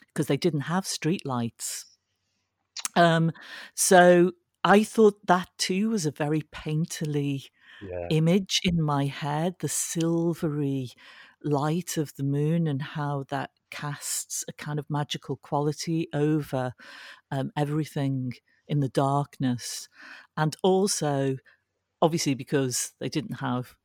because 0.07 0.27
they 0.27 0.37
didn't 0.37 0.61
have 0.61 0.85
streetlights. 0.85 1.85
Um, 2.95 3.31
so 3.75 4.33
I 4.63 4.83
thought 4.83 5.25
that 5.27 5.49
too 5.57 5.89
was 5.89 6.05
a 6.05 6.11
very 6.11 6.41
painterly 6.41 7.49
Yeah. 7.81 8.11
image 8.11 8.61
in 8.63 8.81
my 8.81 9.05
head 9.05 9.55
the 9.59 9.69
silvery 9.69 10.91
light 11.43 11.97
of 11.97 12.13
the 12.15 12.23
moon 12.23 12.67
and 12.67 12.81
how 12.81 13.25
that 13.29 13.51
casts 13.71 14.45
a 14.47 14.53
kind 14.53 14.79
of 14.79 14.89
magical 14.89 15.37
quality 15.37 16.07
over 16.13 16.73
um, 17.31 17.51
everything 17.57 18.33
in 18.67 18.79
the 18.81 18.89
darkness. 18.89 19.89
And 20.37 20.55
also, 20.63 21.37
obviously, 22.01 22.35
because 22.35 22.93
they 22.99 23.09
didn't 23.09 23.35
have 23.39 23.75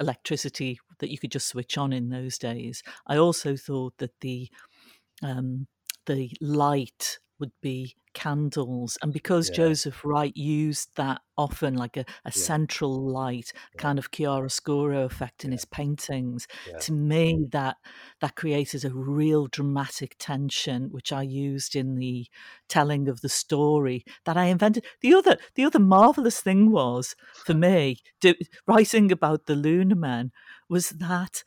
electricity 0.00 0.80
that 1.00 1.10
you 1.10 1.18
could 1.18 1.32
just 1.32 1.48
switch 1.48 1.78
on 1.78 1.92
in 1.92 2.10
those 2.10 2.38
days, 2.38 2.82
I 3.06 3.16
also 3.18 3.56
thought 3.56 3.98
that 3.98 4.20
the 4.20 4.50
um, 5.22 5.66
the 6.06 6.30
light 6.40 7.18
would 7.38 7.52
be 7.60 7.96
candles. 8.14 8.98
And 9.02 9.12
because 9.12 9.48
Yeah. 9.48 9.56
Joseph 9.56 10.04
Wright 10.04 10.36
used 10.36 10.96
that 10.96 11.20
often, 11.36 11.74
like 11.74 11.96
a, 11.96 12.04
a 12.24 12.32
central 12.32 13.08
light, 13.12 13.52
Yeah. 13.74 13.80
kind 13.80 13.98
of 13.98 14.10
chiaroscuro 14.10 15.04
effect 15.04 15.44
in 15.44 15.52
Yeah. 15.52 15.56
his 15.56 15.64
paintings, 15.64 16.46
Yeah. 16.66 16.78
to 16.78 16.92
me 16.92 17.46
that 17.52 17.76
that 18.20 18.34
created 18.34 18.84
a 18.84 18.90
real 18.94 19.46
dramatic 19.46 20.16
tension, 20.18 20.90
which 20.90 21.12
I 21.12 21.22
used 21.22 21.76
in 21.76 21.94
the 21.96 22.26
telling 22.68 23.08
of 23.08 23.20
the 23.20 23.28
story 23.28 24.04
that 24.24 24.36
I 24.36 24.46
invented. 24.46 24.84
The 25.00 25.14
other 25.14 25.38
the 25.54 25.64
other 25.64 25.78
marvelous 25.80 26.40
thing 26.40 26.70
was 26.72 27.14
for 27.44 27.54
me, 27.54 27.98
do, 28.20 28.34
writing 28.66 29.12
about 29.12 29.46
the 29.46 29.54
Lunar 29.56 29.96
Men, 29.96 30.32
was 30.68 30.90
that 30.90 31.44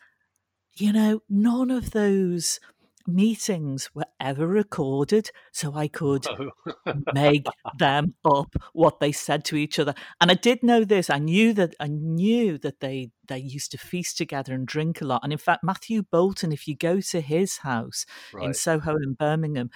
you 0.75 0.93
know, 0.93 1.21
none 1.29 1.69
of 1.69 1.91
those 1.91 2.59
meetings 3.07 3.89
were 3.93 4.05
ever 4.19 4.47
recorded, 4.47 5.31
so 5.51 5.73
I 5.75 5.87
could 5.87 6.25
make 7.13 7.45
them 7.77 8.15
up 8.25 8.55
what 8.73 8.99
they 8.99 9.11
said 9.11 9.45
to 9.45 9.55
each 9.55 9.79
other. 9.79 9.93
And 10.19 10.31
I 10.31 10.35
did 10.35 10.63
know 10.63 10.83
this. 10.83 11.09
I 11.09 11.19
knew 11.19 11.53
that 11.53 11.75
I 11.79 11.87
knew 11.87 12.57
that 12.59 12.79
they 12.79 13.11
they 13.27 13.39
used 13.39 13.71
to 13.71 13.77
feast 13.77 14.17
together 14.17 14.53
and 14.53 14.67
drink 14.67 15.01
a 15.01 15.05
lot. 15.05 15.21
And 15.23 15.31
in 15.31 15.37
fact, 15.39 15.63
Matthew 15.63 16.03
Boulton, 16.03 16.51
if 16.51 16.67
you 16.67 16.75
go 16.75 16.99
to 17.01 17.21
his 17.21 17.57
house 17.59 18.05
in. 18.41 18.53
Soho 18.53 18.95
in 18.97 19.13
Birmingham, 19.13 19.69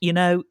you 0.00 0.12
know. 0.12 0.42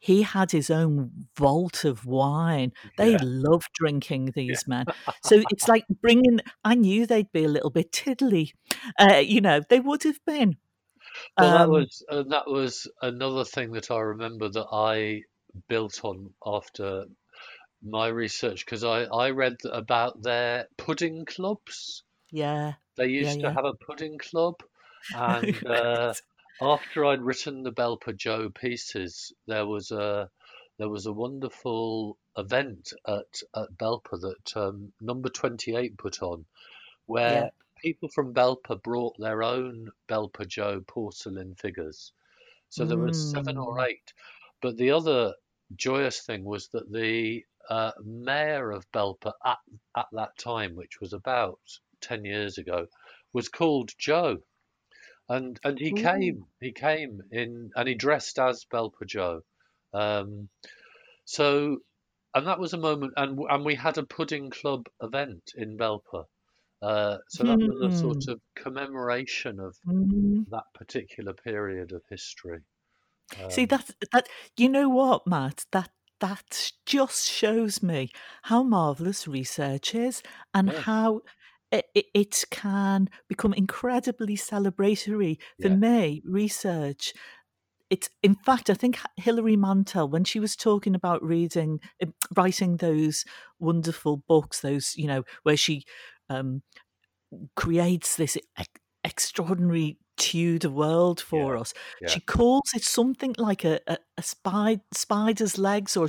He 0.00 0.20
had 0.20 0.50
his 0.50 0.68
own 0.68 1.28
vault 1.34 1.82
of 1.86 2.04
wine. 2.04 2.72
They 2.98 3.12
Yeah. 3.12 3.20
loved 3.22 3.70
drinking, 3.72 4.32
these 4.34 4.68
men. 4.68 4.84
So 5.24 5.42
it's 5.50 5.66
like 5.66 5.86
bringing, 6.02 6.40
I 6.62 6.74
knew 6.74 7.06
they'd 7.06 7.32
be 7.32 7.44
a 7.44 7.48
little 7.48 7.70
bit 7.70 7.90
tiddly. 7.90 8.52
Uh, 9.00 9.22
you 9.24 9.40
know, 9.40 9.62
they 9.66 9.80
would 9.80 10.02
have 10.02 10.22
been. 10.26 10.58
Well, 11.38 11.52
that 11.52 11.68
Um, 11.68 11.70
was 11.70 12.04
uh, 12.10 12.24
that 12.30 12.46
was 12.48 12.88
another 13.02 13.44
thing 13.44 13.72
that 13.72 13.90
I 13.90 13.98
remember 14.00 14.48
that 14.48 14.68
I 14.72 15.22
built 15.68 16.04
on 16.04 16.34
after 16.46 17.06
my 17.82 18.08
research 18.08 18.64
because 18.64 18.84
I 18.84 19.04
I 19.04 19.30
read 19.30 19.56
about 19.72 20.22
their 20.22 20.68
pudding 20.78 21.24
clubs. 21.26 22.02
yeah, 22.32 22.74
They 22.96 23.08
yeah, 23.18 23.32
used 23.32 23.40
to 23.40 23.50
yeah. 23.50 23.56
have 23.56 23.64
a 23.66 23.74
pudding 23.74 24.18
club, 24.18 24.56
and 25.14 25.64
uh, 25.66 26.14
after 26.60 27.06
I'd 27.06 27.22
written 27.22 27.62
the 27.64 27.72
Belper 27.72 28.16
Joe 28.16 28.50
pieces, 28.50 29.32
there 29.46 29.66
was 29.66 29.90
a 29.92 30.30
there 30.78 30.88
was 30.90 31.06
a 31.06 31.12
wonderful 31.12 32.18
event 32.36 32.92
at 33.08 33.42
at 33.56 33.72
Belper 33.78 34.20
that 34.20 34.56
um, 34.56 34.92
Number 35.00 35.30
Twenty 35.30 35.76
Eight 35.76 35.98
put 35.98 36.22
on, 36.22 36.46
where 37.06 37.42
Yeah. 37.42 37.50
People 37.84 38.08
from 38.08 38.34
Belper 38.34 38.82
brought 38.82 39.14
their 39.18 39.42
own 39.44 39.90
Belper 40.08 40.48
Joe 40.48 40.80
porcelain 40.88 41.54
figures. 41.56 42.12
So 42.70 42.86
there 42.86 42.98
were 42.98 43.12
seven 43.12 43.58
or 43.58 43.80
Mm, 43.80 43.86
eight. 43.86 44.14
But 44.62 44.76
the 44.78 44.92
other 44.92 45.34
joyous 45.76 46.22
thing 46.26 46.44
was 46.44 46.68
that 46.70 46.90
the 46.92 47.44
uh, 47.70 47.92
mayor 48.02 48.72
of 48.72 48.90
Belper 48.92 49.34
at, 49.44 49.58
at 49.96 50.08
that 50.12 50.38
time, 50.38 50.76
which 50.76 51.00
was 51.00 51.12
about 51.12 51.60
10 52.02 52.24
years 52.24 52.58
ago, 52.58 52.88
was 53.34 53.48
called 53.50 53.92
Joe. 53.98 54.38
And 55.28 55.60
and 55.64 55.78
he 55.78 55.92
ooh, 55.92 55.94
came, 55.94 56.46
he 56.60 56.72
came 56.72 57.22
in, 57.30 57.70
and 57.76 57.88
he 57.88 57.94
dressed 57.94 58.38
as 58.38 58.64
Belper 58.66 59.06
Joe. 59.06 59.42
Um, 59.92 60.50
so, 61.26 61.80
and 62.34 62.46
that 62.48 62.60
was 62.60 62.74
a 62.74 62.78
moment, 62.78 63.14
and 63.16 63.38
and 63.50 63.64
we 63.64 63.74
had 63.76 63.98
a 63.98 64.06
pudding 64.06 64.50
club 64.50 64.86
event 65.02 65.52
in 65.56 65.76
Belper. 65.78 66.26
Uh, 66.84 67.16
so 67.28 67.44
that 67.44 67.58
was 67.66 67.80
a 67.80 67.90
sort 67.96 68.24
Hmm. 68.24 68.32
of 68.32 68.40
commemoration 68.56 69.58
of 69.58 69.74
Mm. 69.86 70.44
that 70.50 70.64
particular 70.74 71.32
period 71.32 71.92
of 71.92 72.02
history. 72.10 72.60
See 73.48 73.64
Um, 73.64 73.66
that 73.66 73.90
that 74.12 74.28
you 74.58 74.68
know 74.68 74.88
what, 74.90 75.26
Matt? 75.26 75.64
That 75.72 75.90
that 76.20 76.72
just 76.84 77.26
shows 77.28 77.82
me 77.82 78.10
how 78.42 78.62
marvelous 78.62 79.26
research 79.26 79.94
is 79.94 80.22
and 80.52 80.70
yeah, 80.70 80.80
how 80.84 81.22
it, 81.72 81.86
it, 82.14 82.44
can 82.50 83.08
become 83.28 83.54
incredibly 83.54 84.36
celebratory. 84.36 85.38
For 85.60 85.68
yeah, 85.68 85.76
me, 85.76 86.22
research 86.24 87.14
it's 87.90 88.08
in 88.22 88.34
fact 88.34 88.70
i 88.70 88.74
think 88.74 88.98
hilary 89.16 89.56
mantel 89.56 90.08
when 90.08 90.24
she 90.24 90.40
was 90.40 90.56
talking 90.56 90.94
about 90.94 91.22
reading 91.22 91.78
uh, 92.02 92.06
writing 92.36 92.78
those 92.78 93.24
wonderful 93.58 94.16
books 94.26 94.60
those 94.60 94.94
you 94.96 95.06
know 95.06 95.22
where 95.42 95.56
she 95.56 95.84
um, 96.28 96.62
creates 97.56 98.16
this 98.16 98.36
ex- 98.58 98.68
extraordinary 99.02 99.98
Tudor 100.16 100.70
world 100.70 101.20
for 101.20 101.54
yeah, 101.54 101.60
us. 101.60 101.74
yeah, 102.00 102.08
She 102.08 102.20
calls 102.20 102.70
it 102.72 102.84
something 102.84 103.34
like 103.36 103.64
a, 103.64 103.80
a, 103.88 103.98
a 104.16 104.22
spy, 104.22 104.80
spider's 104.92 105.58
legs, 105.58 105.96
or 105.96 106.08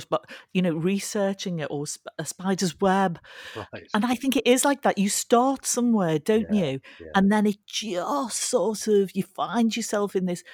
you 0.52 0.62
know, 0.62 0.74
researching 0.76 1.58
it, 1.58 1.66
or 1.72 1.88
sp- 1.90 2.14
a 2.16 2.24
spider's 2.24 2.80
web. 2.80 3.18
right. 3.56 3.88
And 3.94 4.04
I 4.06 4.14
think 4.14 4.36
it 4.36 4.46
is 4.46 4.64
like 4.64 4.82
that. 4.82 4.96
You 4.98 5.08
start 5.08 5.66
somewhere, 5.66 6.20
don't 6.20 6.52
Yeah, 6.52 6.72
you? 6.72 6.80
And 7.16 7.32
then 7.32 7.46
it 7.46 7.56
just 7.66 8.36
sort 8.42 8.86
of 8.86 9.10
you 9.12 9.24
find 9.24 9.74
yourself 9.74 10.14
in 10.14 10.26
this 10.26 10.44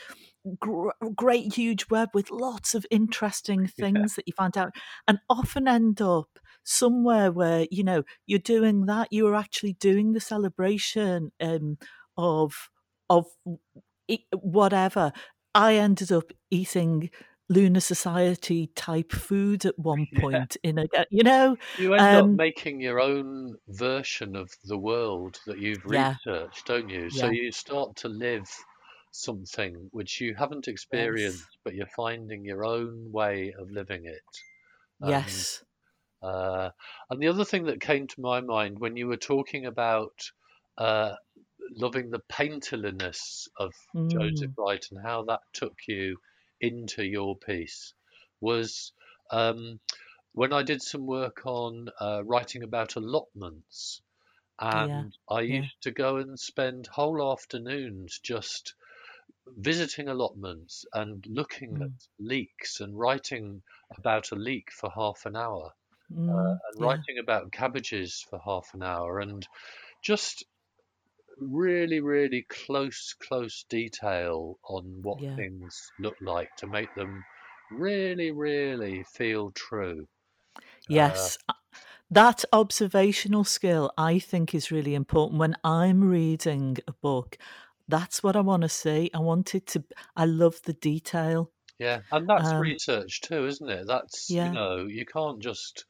gr- 0.58 0.90
great 1.14 1.54
huge 1.54 1.90
web 1.90 2.10
with 2.14 2.30
lots 2.30 2.74
of 2.74 2.86
interesting 2.90 3.66
things 3.78 4.14
that 4.16 4.26
you 4.26 4.32
find 4.32 4.56
out 4.56 4.74
and 5.06 5.18
often 5.28 5.68
end 5.68 6.00
up 6.00 6.38
somewhere 6.64 7.30
where 7.32 7.66
you 7.70 7.84
know 7.84 8.02
you're 8.26 8.38
doing 8.38 8.86
that 8.86 9.12
you 9.12 9.26
are 9.26 9.34
actually 9.34 9.72
doing 9.74 10.12
the 10.12 10.20
celebration 10.20 11.32
um, 11.40 11.78
of 12.16 12.70
of 13.10 13.26
whatever 14.32 15.12
i 15.54 15.74
ended 15.74 16.10
up 16.12 16.32
eating 16.50 17.10
lunar 17.48 17.80
society 17.80 18.68
type 18.68 19.12
food 19.12 19.64
at 19.66 19.78
one 19.78 20.06
yeah. 20.12 20.20
point 20.20 20.56
in 20.62 20.78
a 20.78 20.86
you 21.10 21.22
know 21.22 21.56
You 21.76 21.94
end 21.94 22.14
up 22.14 22.30
um 22.30 22.36
making 22.36 22.80
your 22.80 22.98
own 23.00 23.56
version 23.68 24.36
of 24.36 24.50
the 24.64 24.78
world 24.78 25.38
that 25.46 25.58
you've 25.58 25.84
yeah 25.88 26.16
researched, 26.16 26.66
don't 26.66 26.88
you? 26.88 27.10
So 27.10 27.26
yeah 27.26 27.32
you 27.32 27.52
start 27.52 27.96
to 27.96 28.08
live 28.08 28.48
something 29.10 29.88
which 29.90 30.20
you 30.20 30.34
haven't 30.34 30.68
yes 30.92 31.46
experienced, 31.46 31.58
but 31.64 31.74
you're 31.74 31.86
finding 31.96 32.44
your 32.44 32.64
own 32.64 33.12
way 33.12 33.52
of 33.58 33.70
living 33.70 34.06
it. 34.06 34.22
And 35.00 35.10
yes 35.10 35.64
uh, 36.22 36.70
and 37.10 37.20
the 37.20 37.28
other 37.28 37.44
thing 37.44 37.64
that 37.64 37.80
came 37.80 38.06
to 38.06 38.20
my 38.20 38.40
mind 38.40 38.78
when 38.78 38.96
you 38.96 39.06
were 39.08 39.16
talking 39.16 39.66
about 39.66 40.30
uh, 40.78 41.16
loving 41.72 42.10
the 42.10 42.20
painterliness 42.30 43.48
of 43.58 43.74
Joseph 44.08 44.50
mm, 44.50 44.56
Wright 44.56 44.84
and 44.90 45.00
how 45.02 45.24
that 45.24 45.40
took 45.52 45.74
you 45.88 46.18
into 46.60 47.04
your 47.04 47.36
piece 47.38 47.94
was 48.40 48.92
um, 49.30 49.80
when 50.32 50.52
I 50.52 50.62
did 50.62 50.82
some 50.82 51.06
work 51.06 51.46
on 51.46 51.88
uh, 52.00 52.22
writing 52.24 52.62
about 52.62 52.96
allotments. 52.96 54.02
yeah 54.70 55.04
And 55.04 55.16
I 55.30 55.40
yeah. 55.46 55.66
used 55.66 55.82
to 55.82 55.92
go 55.92 56.18
and 56.18 56.38
spend 56.40 56.86
whole 56.88 57.32
afternoons 57.32 58.18
just 58.20 58.74
visiting 59.46 60.08
allotments 60.08 60.84
and 60.92 61.24
looking 61.26 61.76
at 61.80 61.90
leaks 62.18 62.80
and 62.80 62.98
writing 62.98 63.62
about 63.96 64.32
a 64.32 64.36
leak 64.36 64.72
for 64.72 64.90
half 64.90 65.26
an 65.26 65.36
hour 65.36 65.74
uh, 66.16 66.20
mm, 66.20 66.50
and 66.50 66.58
yeah. 66.78 66.86
writing 66.86 67.18
about 67.20 67.52
cabbages 67.52 68.24
for 68.28 68.38
half 68.44 68.70
an 68.74 68.82
hour 68.82 69.20
and 69.20 69.46
just 70.02 70.44
really, 71.38 72.00
really 72.00 72.46
close, 72.48 73.14
close 73.20 73.64
detail 73.68 74.58
on 74.68 75.00
what 75.02 75.20
yeah. 75.20 75.34
things 75.36 75.90
look 75.98 76.16
like 76.20 76.54
to 76.56 76.66
make 76.66 76.94
them 76.94 77.24
really, 77.70 78.30
really 78.30 79.04
feel 79.04 79.50
true. 79.52 80.06
Uh, 80.56 80.60
yes 80.88 81.38
that 82.10 82.44
observational 82.52 83.44
skill 83.44 83.90
i 83.96 84.18
think 84.18 84.54
is 84.54 84.70
really 84.70 84.94
important. 84.94 85.38
When 85.38 85.56
i'm 85.64 86.04
reading 86.04 86.76
a 86.86 86.92
book 86.92 87.38
that's 87.88 88.22
what 88.22 88.36
i 88.36 88.40
want 88.40 88.62
to 88.62 88.68
see. 88.68 89.10
I 89.14 89.20
want 89.20 89.54
it 89.54 89.66
to 89.68 89.84
i 90.16 90.24
love 90.24 90.60
the 90.64 90.74
detail. 90.74 91.50
Yeah, 91.78 92.00
and 92.12 92.28
that's 92.28 92.48
um 92.48 92.60
research 92.60 93.22
too, 93.22 93.46
isn't 93.46 93.68
it? 93.68 93.86
That's, 93.86 94.30
you 94.30 94.48
know, 94.50 94.86
you 94.86 95.04
can't 95.04 95.40
just 95.40 95.84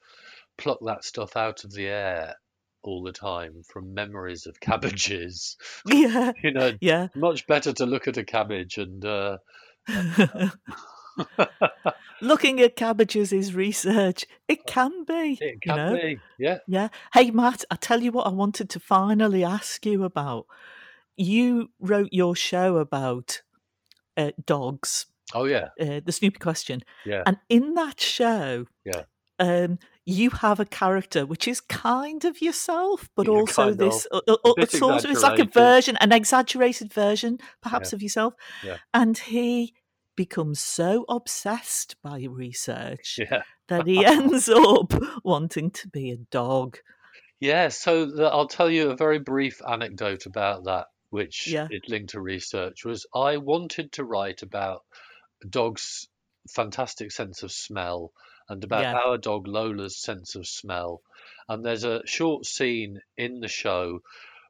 pluck 0.59 0.79
that 0.85 1.05
stuff 1.05 1.37
out 1.37 1.65
of 1.65 1.73
the 1.73 1.87
air 1.87 2.35
all 2.83 3.03
the 3.03 3.13
time 3.13 3.63
from 3.69 3.95
memories 3.95 4.47
of 4.47 4.61
cabbages. 4.61 5.57
yeah. 5.87 6.33
You 6.43 6.53
know, 6.53 6.73
yeah. 6.81 7.09
much 7.15 7.47
better 7.47 7.73
to 7.75 7.87
look 7.87 8.09
at 8.09 8.17
a 8.17 8.25
cabbage 8.25 8.79
and 8.79 9.05
uh, 9.05 9.39
looking 12.21 12.61
at 12.61 12.77
cabbages 12.77 13.33
is 13.33 13.55
research. 13.55 14.25
It 14.49 14.67
can 14.67 15.05
be 15.05 15.39
it 15.41 15.55
you 15.55 15.59
can 15.63 15.77
know? 15.77 15.95
be, 15.95 16.19
yeah, 16.39 16.59
yeah. 16.67 16.89
Hey 17.13 17.31
matt 17.31 17.65
i 17.71 17.77
tell 17.77 18.03
you 18.03 18.13
what 18.13 18.27
i 18.27 18.31
wanted 18.31 18.71
to 18.71 18.81
finally 18.81 19.45
ask 19.45 19.85
you 19.85 20.05
about. 20.05 20.47
You 21.17 21.71
wrote 21.79 22.09
your 22.13 22.35
show 22.35 22.79
about 22.79 23.43
uh, 24.17 24.31
dogs. 24.45 25.07
Oh 25.35 25.45
yeah, 25.45 25.69
uh, 25.81 26.01
the 26.05 26.13
Snoopy 26.13 26.39
question, 26.39 26.83
yeah, 27.07 27.23
and 27.27 27.39
in 27.49 27.75
that 27.75 28.01
show, 28.01 28.67
yeah, 28.85 29.03
um, 29.39 29.79
you 30.05 30.31
have 30.31 30.61
a 30.61 30.65
character 30.65 31.25
which 31.25 31.47
is 31.47 31.61
kind 31.61 32.25
of 32.25 32.43
yourself, 32.43 33.09
but 33.15 33.27
yeah, 33.27 33.33
also 33.33 33.63
kind 33.63 33.71
of. 33.73 33.79
this 33.79 34.07
uh, 34.11 34.21
uh, 34.29 34.67
sort 34.67 35.05
of 35.05 35.11
it's 35.11 35.23
like 35.23 35.39
a 35.39 35.45
version, 35.45 35.97
an 36.01 36.13
exaggerated 36.13 36.93
version, 36.93 37.39
Yeah, 37.41 37.47
perhaps, 37.63 37.93
of 37.93 38.03
yourself, 38.03 38.35
yeah, 38.65 38.79
and 38.93 39.17
he 39.17 39.75
becomes 40.17 40.61
so 40.61 41.05
obsessed 41.09 41.97
by 42.03 42.27
research 42.29 43.19
yeah. 43.19 43.43
that 43.69 43.87
he 43.87 44.05
ends 44.07 44.49
up 44.49 44.93
wanting 45.25 45.71
to 45.71 45.89
be 45.89 46.11
a 46.11 46.17
dog. 46.31 46.79
Yeah, 47.41 47.69
so 47.69 48.07
the, 48.07 48.25
I'll 48.25 48.49
tell 48.49 48.71
you 48.71 48.91
a 48.91 48.97
very 48.97 49.19
brief 49.19 49.61
anecdote 49.69 50.27
about 50.27 50.65
that, 50.65 50.87
which 51.11 51.49
Yeah, 51.49 51.69
is 51.71 51.83
linked 51.89 52.11
to 52.11 52.21
research. 52.21 52.85
Was 52.85 53.07
I 53.15 53.39
wanted 53.39 53.93
to 53.93 54.05
write 54.05 54.43
about 54.43 54.83
a 55.43 55.49
dog's 55.49 56.09
fantastic 56.49 57.13
sense 57.13 57.43
of 57.43 57.51
smell 57.53 58.13
and 58.53 58.63
about 58.65 58.83
yeah, 58.83 58.95
our 58.95 59.19
dog 59.19 59.49
Lola's 59.49 59.97
sense 59.97 60.35
of 60.37 60.47
smell. 60.47 61.03
And 61.49 61.65
there's 61.65 61.85
a 61.85 62.07
short 62.07 62.47
scene 62.47 63.01
in 63.17 63.41
the 63.41 63.49
show 63.49 64.03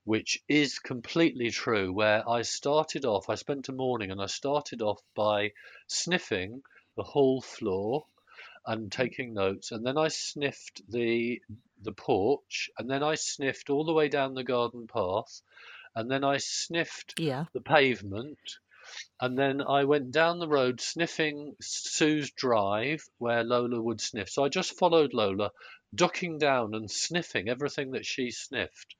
which 0.04 0.42
is 0.48 0.80
completely 0.80 1.50
true, 1.50 1.92
where 1.92 2.28
I 2.28 2.42
started 2.42 3.04
off, 3.04 3.30
I 3.30 3.36
spent 3.36 3.68
a 3.68 3.72
morning 3.72 4.10
and 4.10 4.20
I 4.20 4.26
started 4.26 4.82
off 4.82 5.00
by 5.14 5.52
sniffing 5.86 6.62
the 6.96 7.04
hall 7.04 7.40
floor 7.40 8.04
and 8.66 8.90
mm-hmm. 8.90 9.02
taking 9.02 9.34
notes, 9.34 9.70
and 9.70 9.86
then 9.86 9.96
I 9.96 10.08
sniffed 10.08 10.82
the 10.90 11.40
the 11.80 11.92
porch, 11.92 12.70
and 12.78 12.88
then 12.88 13.02
I 13.02 13.16
sniffed 13.16 13.70
all 13.70 13.84
the 13.84 13.92
way 13.92 14.08
down 14.08 14.34
the 14.34 14.44
garden 14.44 14.86
path, 14.86 15.42
and 15.94 16.10
then 16.10 16.24
I 16.24 16.38
sniffed 16.38 17.18
yeah, 17.18 17.46
the 17.52 17.60
pavement, 17.60 18.58
and 19.20 19.38
then 19.38 19.62
I 19.62 19.84
went 19.84 20.10
down 20.10 20.38
the 20.38 20.48
road 20.48 20.80
sniffing 20.80 21.54
Sue's 21.60 22.30
drive 22.30 23.04
where 23.18 23.44
Lola 23.44 23.80
would 23.80 24.00
sniff. 24.00 24.28
So 24.28 24.44
I 24.44 24.48
just 24.48 24.78
followed 24.78 25.14
Lola, 25.14 25.50
ducking 25.94 26.38
down 26.38 26.74
and 26.74 26.90
sniffing 26.90 27.48
everything 27.48 27.92
that 27.92 28.06
she 28.06 28.30
sniffed 28.30 28.94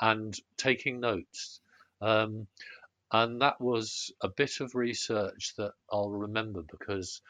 and 0.00 0.38
taking 0.56 1.00
notes. 1.00 1.60
Um, 2.00 2.46
and 3.12 3.40
that 3.40 3.60
was 3.60 4.12
a 4.20 4.28
bit 4.28 4.60
of 4.60 4.74
research 4.74 5.54
that 5.56 5.72
I'll 5.92 6.10
remember 6.10 6.62
because 6.62 7.20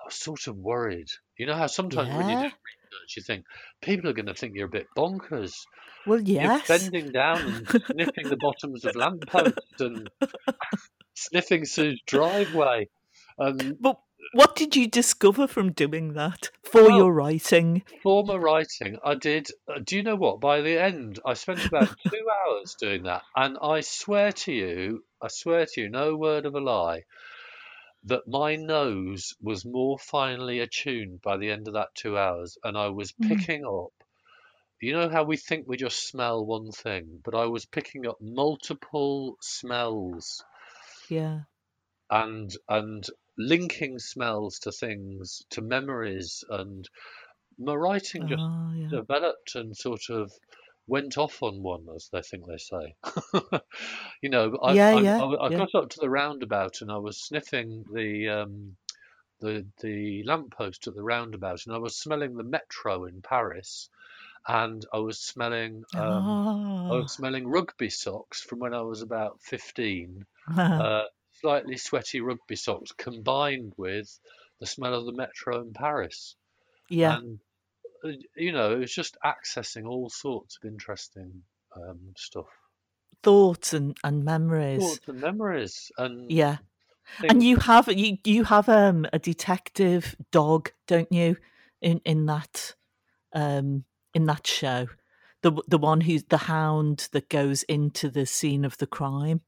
I 0.00 0.06
was 0.06 0.14
sort 0.14 0.46
of 0.46 0.56
worried. 0.56 1.08
You 1.38 1.46
know 1.46 1.54
how 1.54 1.66
sometimes 1.66 2.14
when 2.14 2.28
you 2.28 2.36
do 2.36 2.42
research, 2.42 3.16
you 3.16 3.22
think 3.22 3.46
people 3.80 4.10
are 4.10 4.14
going 4.14 4.26
to 4.26 4.34
think 4.34 4.54
you're 4.54 4.66
a 4.66 4.70
bit 4.70 4.88
bonkers. 4.96 5.54
Well, 6.06 6.20
yes. 6.20 6.68
You're 6.68 6.78
bending 6.78 7.12
down 7.12 7.40
and 7.40 7.68
sniffing 7.68 8.28
the 8.28 8.36
bottoms 8.36 8.84
of 8.84 8.94
lampposts 8.96 9.80
and 9.80 10.10
sniffing 11.14 11.64
Sue's 11.64 12.00
driveway. 12.06 12.88
And 13.38 13.78
But 13.78 14.00
what 14.32 14.56
did 14.56 14.76
you 14.76 14.86
discover 14.88 15.46
from 15.46 15.72
doing 15.72 16.14
that 16.14 16.50
for 16.64 16.88
well, 16.88 16.90
your 16.90 17.12
writing? 17.12 17.82
for 18.02 18.24
my 18.24 18.36
writing, 18.36 18.98
I 19.04 19.14
did. 19.16 19.48
Uh, 19.68 19.80
do 19.84 19.96
you 19.96 20.02
know 20.04 20.16
what? 20.16 20.40
By 20.40 20.60
the 20.62 20.80
end, 20.80 21.20
I 21.26 21.34
spent 21.34 21.66
about 21.66 21.90
two 22.12 22.28
hours 22.30 22.76
doing 22.76 23.04
that, 23.04 23.24
and 23.36 23.58
I 23.62 23.80
swear 23.82 24.32
to 24.32 24.52
you, 24.52 25.04
I 25.22 25.28
swear 25.28 25.66
to 25.66 25.80
you, 25.82 25.88
no 25.90 26.16
word 26.16 26.46
of 26.46 26.54
a 26.54 26.60
lie, 26.60 27.04
that 28.04 28.28
my 28.28 28.54
nose 28.54 29.34
was 29.40 29.64
more 29.64 29.98
finely 29.98 30.60
attuned 30.60 31.20
by 31.20 31.36
the 31.36 31.50
end 31.50 31.66
of 31.66 31.74
that 31.74 31.94
two 31.96 32.16
hours, 32.16 32.56
and 32.62 32.78
I 32.78 32.90
was 32.90 33.10
Mm, 33.20 33.46
picking 33.50 33.64
up. 33.66 33.92
You 34.80 34.92
know 34.92 35.08
how 35.08 35.24
we 35.24 35.36
think 35.38 35.66
we 35.68 35.76
just 35.78 36.08
smell 36.08 36.44
one 36.46 36.72
thing, 36.72 37.20
but 37.24 37.34
I 37.34 37.46
was 37.46 37.66
picking 37.66 38.06
up 38.06 38.18
multiple 38.20 39.38
smells 39.40 40.44
yeah. 41.10 41.44
and 42.10 42.52
and 42.68 43.04
linking 43.36 43.98
smells 43.98 44.58
to 44.60 44.70
things, 44.70 45.42
to 45.50 45.60
memories, 45.60 46.44
and 46.48 46.88
my 47.58 47.74
writing 47.74 48.28
just 48.28 48.44
Oh, 48.46 48.72
yeah. 48.74 49.02
developed 49.06 49.54
and 49.56 49.76
sort 49.76 50.10
of 50.10 50.32
went 50.86 51.18
off 51.18 51.42
on 51.42 51.62
one, 51.62 51.86
as 51.96 52.08
they 52.12 52.22
think 52.22 52.46
they 52.46 52.58
say. 52.58 52.96
you 54.22 54.30
know, 54.30 54.56
I, 54.62 54.72
Yeah, 54.72 54.92
I, 54.92 55.00
yeah, 55.00 55.22
I, 55.22 55.46
I 55.46 55.50
yeah. 55.50 55.56
got 55.56 55.74
up 55.74 55.90
to 55.90 56.00
the 56.00 56.10
roundabout 56.10 56.80
and 56.82 56.90
I 56.92 56.98
was 56.98 57.22
sniffing 57.22 57.84
the 57.92 58.28
um, 58.28 58.76
the 59.40 59.66
the 59.82 60.22
lamppost 60.24 60.86
at 60.88 60.94
the 60.94 61.02
roundabout, 61.04 61.66
and 61.66 61.74
I 61.74 61.78
was 61.78 61.98
smelling 61.98 62.36
the 62.36 62.44
metro 62.44 63.04
in 63.06 63.22
Paris, 63.22 63.90
and 64.48 64.84
I 64.92 64.98
was 64.98 65.20
smelling 65.20 65.84
um, 65.94 66.40
I 66.90 66.94
Oh. 66.94 66.96
was 66.96 67.12
smelling 67.14 67.48
rugby 67.48 67.90
socks 67.90 68.42
from 68.42 68.60
when 68.60 68.74
I 68.74 68.82
was 68.82 69.02
about 69.02 69.42
fifteen, 69.42 70.26
uh, 70.78 71.04
slightly 71.30 71.76
sweaty 71.76 72.20
rugby 72.20 72.56
socks 72.56 72.92
combined 72.92 73.74
with 73.76 74.18
the 74.60 74.66
smell 74.66 74.94
of 74.94 75.06
the 75.06 75.12
metro 75.12 75.60
in 75.60 75.72
Paris. 75.72 76.36
yeah. 76.88 77.18
And, 77.18 77.40
uh, 78.04 78.10
you 78.36 78.52
know, 78.52 78.72
it 78.74 78.78
was 78.80 78.94
just 78.94 79.16
accessing 79.24 79.86
all 79.88 80.10
sorts 80.10 80.58
of 80.62 80.68
interesting 80.70 81.44
um, 81.76 82.14
stuff. 82.16 82.48
Thoughts 83.24 83.72
and, 83.74 83.96
and 84.04 84.24
memories. 84.24 85.00
Thoughts 85.00 85.08
and 85.08 85.18
memories 85.18 85.90
and 85.96 86.28
Yeah. 86.28 86.58
things. 87.20 87.30
And 87.30 87.42
you 87.42 87.58
have 87.58 87.88
you 87.88 88.18
you 88.24 88.44
have 88.44 88.68
um 88.68 89.06
a 89.12 89.18
detective 89.20 90.16
dog, 90.32 90.72
don't 90.86 91.12
you? 91.12 91.38
In 91.82 92.00
in 92.04 92.26
that 92.26 92.76
um 93.34 93.84
in 94.14 94.26
that 94.26 94.46
show. 94.46 94.88
The 95.42 95.52
the 95.68 95.78
one 95.78 96.02
who's 96.02 96.24
the 96.24 96.38
hound 96.38 97.08
that 97.12 97.30
goes 97.30 97.64
into 97.64 98.10
the 98.10 98.26
scene 98.26 98.64
of 98.64 98.78
the 98.78 98.88
crime. 98.88 99.42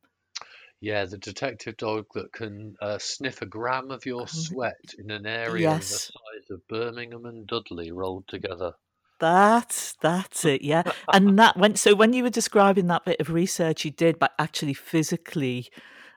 Yeah, 0.84 1.06
the 1.06 1.16
detective 1.16 1.78
dog 1.78 2.08
that 2.12 2.30
can 2.30 2.76
uh, 2.78 2.98
sniff 2.98 3.40
a 3.40 3.46
gram 3.46 3.90
of 3.90 4.04
your 4.04 4.28
sweat 4.28 4.92
in 4.98 5.10
an 5.10 5.24
area 5.24 5.76
the 5.76 5.80
size 5.80 6.50
of 6.50 6.68
Birmingham 6.68 7.24
and 7.24 7.46
Dudley 7.46 7.90
rolled 7.90 8.28
together. 8.28 8.74
That's 9.18 9.94
that's 10.02 10.44
it, 10.44 10.60
yeah. 10.60 10.82
And 11.10 11.38
that 11.38 11.56
went 11.56 11.78
so 11.78 11.94
when 11.94 12.12
you 12.12 12.22
were 12.22 12.28
describing 12.28 12.88
that 12.88 13.06
bit 13.06 13.18
of 13.18 13.32
research 13.32 13.86
you 13.86 13.92
did 13.92 14.18
by 14.18 14.28
actually 14.38 14.74
physically 14.74 15.70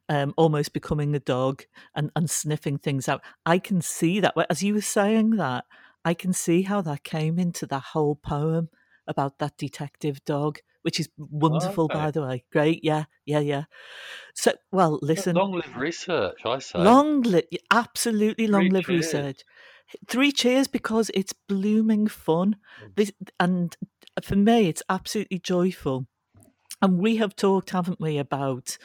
um, 0.10 0.34
almost 0.36 0.74
becoming 0.74 1.16
a 1.16 1.20
dog 1.20 1.64
and, 1.96 2.12
and 2.14 2.30
sniffing 2.30 2.78
things 2.78 3.08
out, 3.08 3.22
I 3.46 3.60
can 3.60 3.82
see 3.82 4.20
that. 4.20 4.34
As 4.50 4.64
you 4.64 4.74
were 4.74 4.82
saying 4.82 5.38
that, 5.38 5.64
I 6.04 6.14
can 6.14 6.34
see 6.34 6.64
how 6.64 6.82
that 6.82 7.06
came 7.06 7.40
into 7.40 7.66
the 7.66 7.80
whole 7.80 8.16
poem 8.16 8.68
about 9.08 9.40
that 9.40 9.58
detective 9.58 10.24
dog, 10.26 10.60
which 10.82 11.00
is 11.00 11.10
wonderful, 11.18 11.88
by 11.88 12.04
Okay. 12.08 12.12
the 12.12 12.22
way. 12.22 12.44
Great, 12.52 12.84
yeah, 12.84 13.06
yeah, 13.26 13.40
yeah. 13.40 13.64
So, 14.36 14.54
well, 14.72 15.00
listen, 15.02 15.36
Long 15.36 15.54
live 15.54 15.76
research, 15.78 16.40
I 16.46 16.60
say. 16.60 16.80
long 16.80 17.22
live, 17.24 17.46
absolutely 17.72 18.48
long 18.48 18.70
live 18.70 18.86
cheers. 18.86 19.06
research. 19.14 19.42
Three 20.08 20.32
cheers 20.32 20.68
because 20.68 21.10
it's 21.14 21.34
blooming 21.48 22.08
fun. 22.08 22.58
Mm. 22.84 22.96
This, 22.96 23.12
and 23.40 23.76
for 24.22 24.36
me, 24.36 24.68
it's 24.68 24.84
absolutely 24.90 25.40
joyful. 25.40 26.08
And 26.82 27.00
we 27.00 27.16
have 27.18 27.36
talked, 27.36 27.72
haven't 27.72 28.00
we, 28.00 28.18
about 28.18 28.78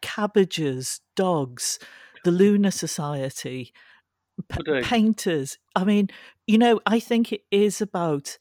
cabbages, 0.00 1.00
dogs, 1.16 1.78
the 2.24 2.30
Lunar 2.30 2.70
Society, 2.70 3.72
p- 4.48 4.80
painters. 4.82 5.58
I 5.74 5.84
mean, 5.84 6.08
you 6.46 6.58
know, 6.58 6.80
I 6.86 7.00
think 7.00 7.32
it 7.32 7.42
is 7.50 7.80
about 7.80 8.38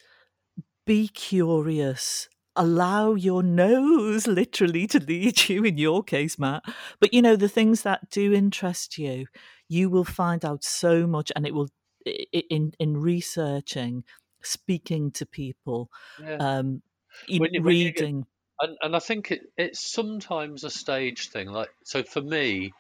be 0.87 1.07
curious. 1.09 2.27
Allow 2.55 3.13
your 3.13 3.43
nose 3.43 4.25
literally 4.41 4.87
to 4.87 4.99
lead 4.99 5.47
you, 5.47 5.63
in 5.63 5.77
your 5.77 6.01
case, 6.03 6.39
Matt. 6.39 6.63
But 6.99 7.13
you 7.13 7.21
know, 7.21 7.35
the 7.35 7.49
things 7.49 7.83
that 7.83 8.09
do 8.09 8.33
interest 8.33 8.97
you, 8.97 9.27
you 9.69 9.89
will 9.89 10.03
find 10.05 10.43
out 10.43 10.63
so 10.63 11.05
much, 11.05 11.31
and 11.35 11.45
it 11.45 11.53
will, 11.53 11.69
in 12.05 12.73
in 12.79 12.97
researching, 12.97 14.03
speaking 14.41 15.11
to 15.11 15.25
people, 15.25 15.89
Yeah. 16.19 16.37
um, 16.37 16.81
in 17.27 17.41
When 17.41 17.53
you- 17.53 17.61
when 17.61 17.73
get- 17.75 17.85
reading. 17.85 18.25
and 18.61 18.77
and 18.81 18.95
I 18.95 18.99
think 18.99 19.29
it, 19.31 19.41
it's 19.57 19.79
sometimes 19.91 20.63
a 20.63 20.69
stage 20.71 21.29
thing. 21.29 21.49
Like 21.49 21.69
so, 21.83 22.01
for 22.01 22.21
me, 22.21 22.71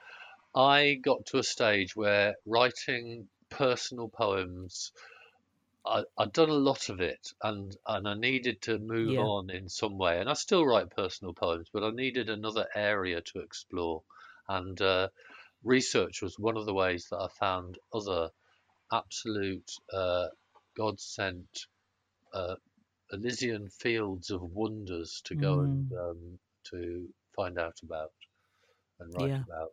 I 0.55 0.95
got 0.95 1.27
to 1.27 1.37
a 1.37 1.43
stage 1.43 1.95
where 1.95 2.35
writing 2.45 3.27
personal 3.49 4.09
poems, 4.09 4.91
I, 5.87 6.03
I'd 6.17 6.33
done 6.33 6.49
a 6.49 6.53
lot 6.53 6.89
of 6.89 7.01
it, 7.01 7.27
and 7.43 7.75
and 7.87 8.07
I 8.07 8.15
needed 8.15 8.61
to 8.63 8.79
move 8.79 9.13
Yeah. 9.13 9.23
on 9.23 9.49
in 9.49 9.69
some 9.69 9.97
way. 9.97 10.19
And 10.19 10.29
I 10.29 10.33
still 10.33 10.65
write 10.65 10.91
personal 10.95 11.33
poems, 11.33 11.69
but 11.73 11.83
I 11.83 11.91
needed 11.91 12.29
another 12.29 12.67
area 12.75 13.21
to 13.21 13.39
explore, 13.39 14.03
and 14.49 14.79
uh, 14.81 15.09
research 15.63 16.21
was 16.21 16.37
one 16.39 16.57
of 16.57 16.65
the 16.65 16.73
ways 16.73 17.07
that 17.11 17.17
I 17.19 17.27
found 17.39 17.77
other 17.93 18.31
absolute 18.91 19.71
uh, 19.93 20.27
God 20.77 20.99
sent. 20.99 21.67
Uh, 22.33 22.55
Elysian 23.13 23.69
fields 23.69 24.31
of 24.31 24.41
wonders 24.43 25.21
to 25.25 25.35
go 25.35 25.61
and 25.61 25.91
um, 25.93 26.39
to 26.71 27.07
find 27.35 27.57
out 27.57 27.77
about 27.83 28.11
and 28.99 29.13
write 29.13 29.29
Yeah. 29.29 29.43
about. 29.47 29.71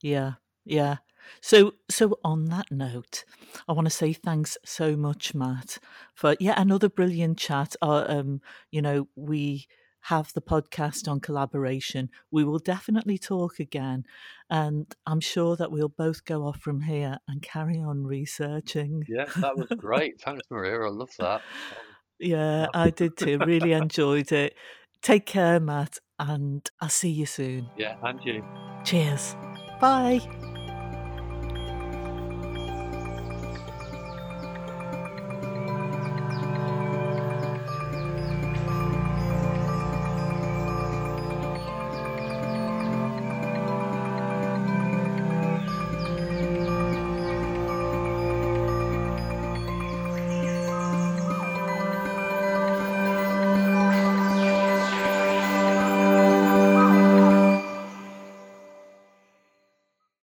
Yeah, 0.00 0.32
yeah. 0.64 0.96
So, 1.40 1.74
so 1.90 2.18
on 2.24 2.46
that 2.46 2.70
note, 2.70 3.24
I 3.68 3.72
want 3.72 3.86
to 3.86 3.90
say 3.90 4.12
thanks 4.12 4.58
so 4.64 4.96
much, 4.96 5.34
Matt, 5.34 5.78
for 6.14 6.36
yet 6.40 6.58
another 6.58 6.88
brilliant 6.88 7.38
chat. 7.38 7.74
Uh, 7.80 8.04
um, 8.08 8.40
you 8.70 8.82
know, 8.82 9.08
we 9.14 9.66
have 10.06 10.32
the 10.32 10.42
podcast 10.42 11.08
on 11.08 11.20
collaboration. 11.20 12.10
We 12.32 12.42
will 12.44 12.58
definitely 12.58 13.18
talk 13.18 13.60
again, 13.60 14.04
and 14.50 14.92
I'm 15.06 15.20
sure 15.20 15.54
that 15.56 15.70
we'll 15.70 15.88
both 15.88 16.24
go 16.24 16.42
off 16.44 16.58
from 16.60 16.80
here 16.82 17.18
and 17.28 17.40
carry 17.40 17.78
on 17.78 18.04
researching. 18.04 19.04
Yeah, 19.08 19.26
that 19.36 19.56
was 19.56 19.68
great. 19.78 20.20
Thanks, 20.20 20.42
Maria. 20.50 20.80
I 20.80 20.90
love 20.90 21.12
that. 21.18 21.36
Um, 21.36 21.40
Yeah, 22.18 22.68
I 22.72 22.90
did 22.90 23.16
too. 23.16 23.38
Really 23.38 23.72
enjoyed 23.72 24.30
it. 24.30 24.54
Take 25.00 25.26
care, 25.26 25.58
Matt, 25.58 25.98
and 26.20 26.68
I'll 26.80 26.88
see 26.88 27.10
you 27.10 27.26
soon. 27.26 27.68
yeah, 27.76 27.96
and 28.04 28.24
you. 28.24 28.44
Cheers. 28.84 29.34
Bye. 29.80 30.20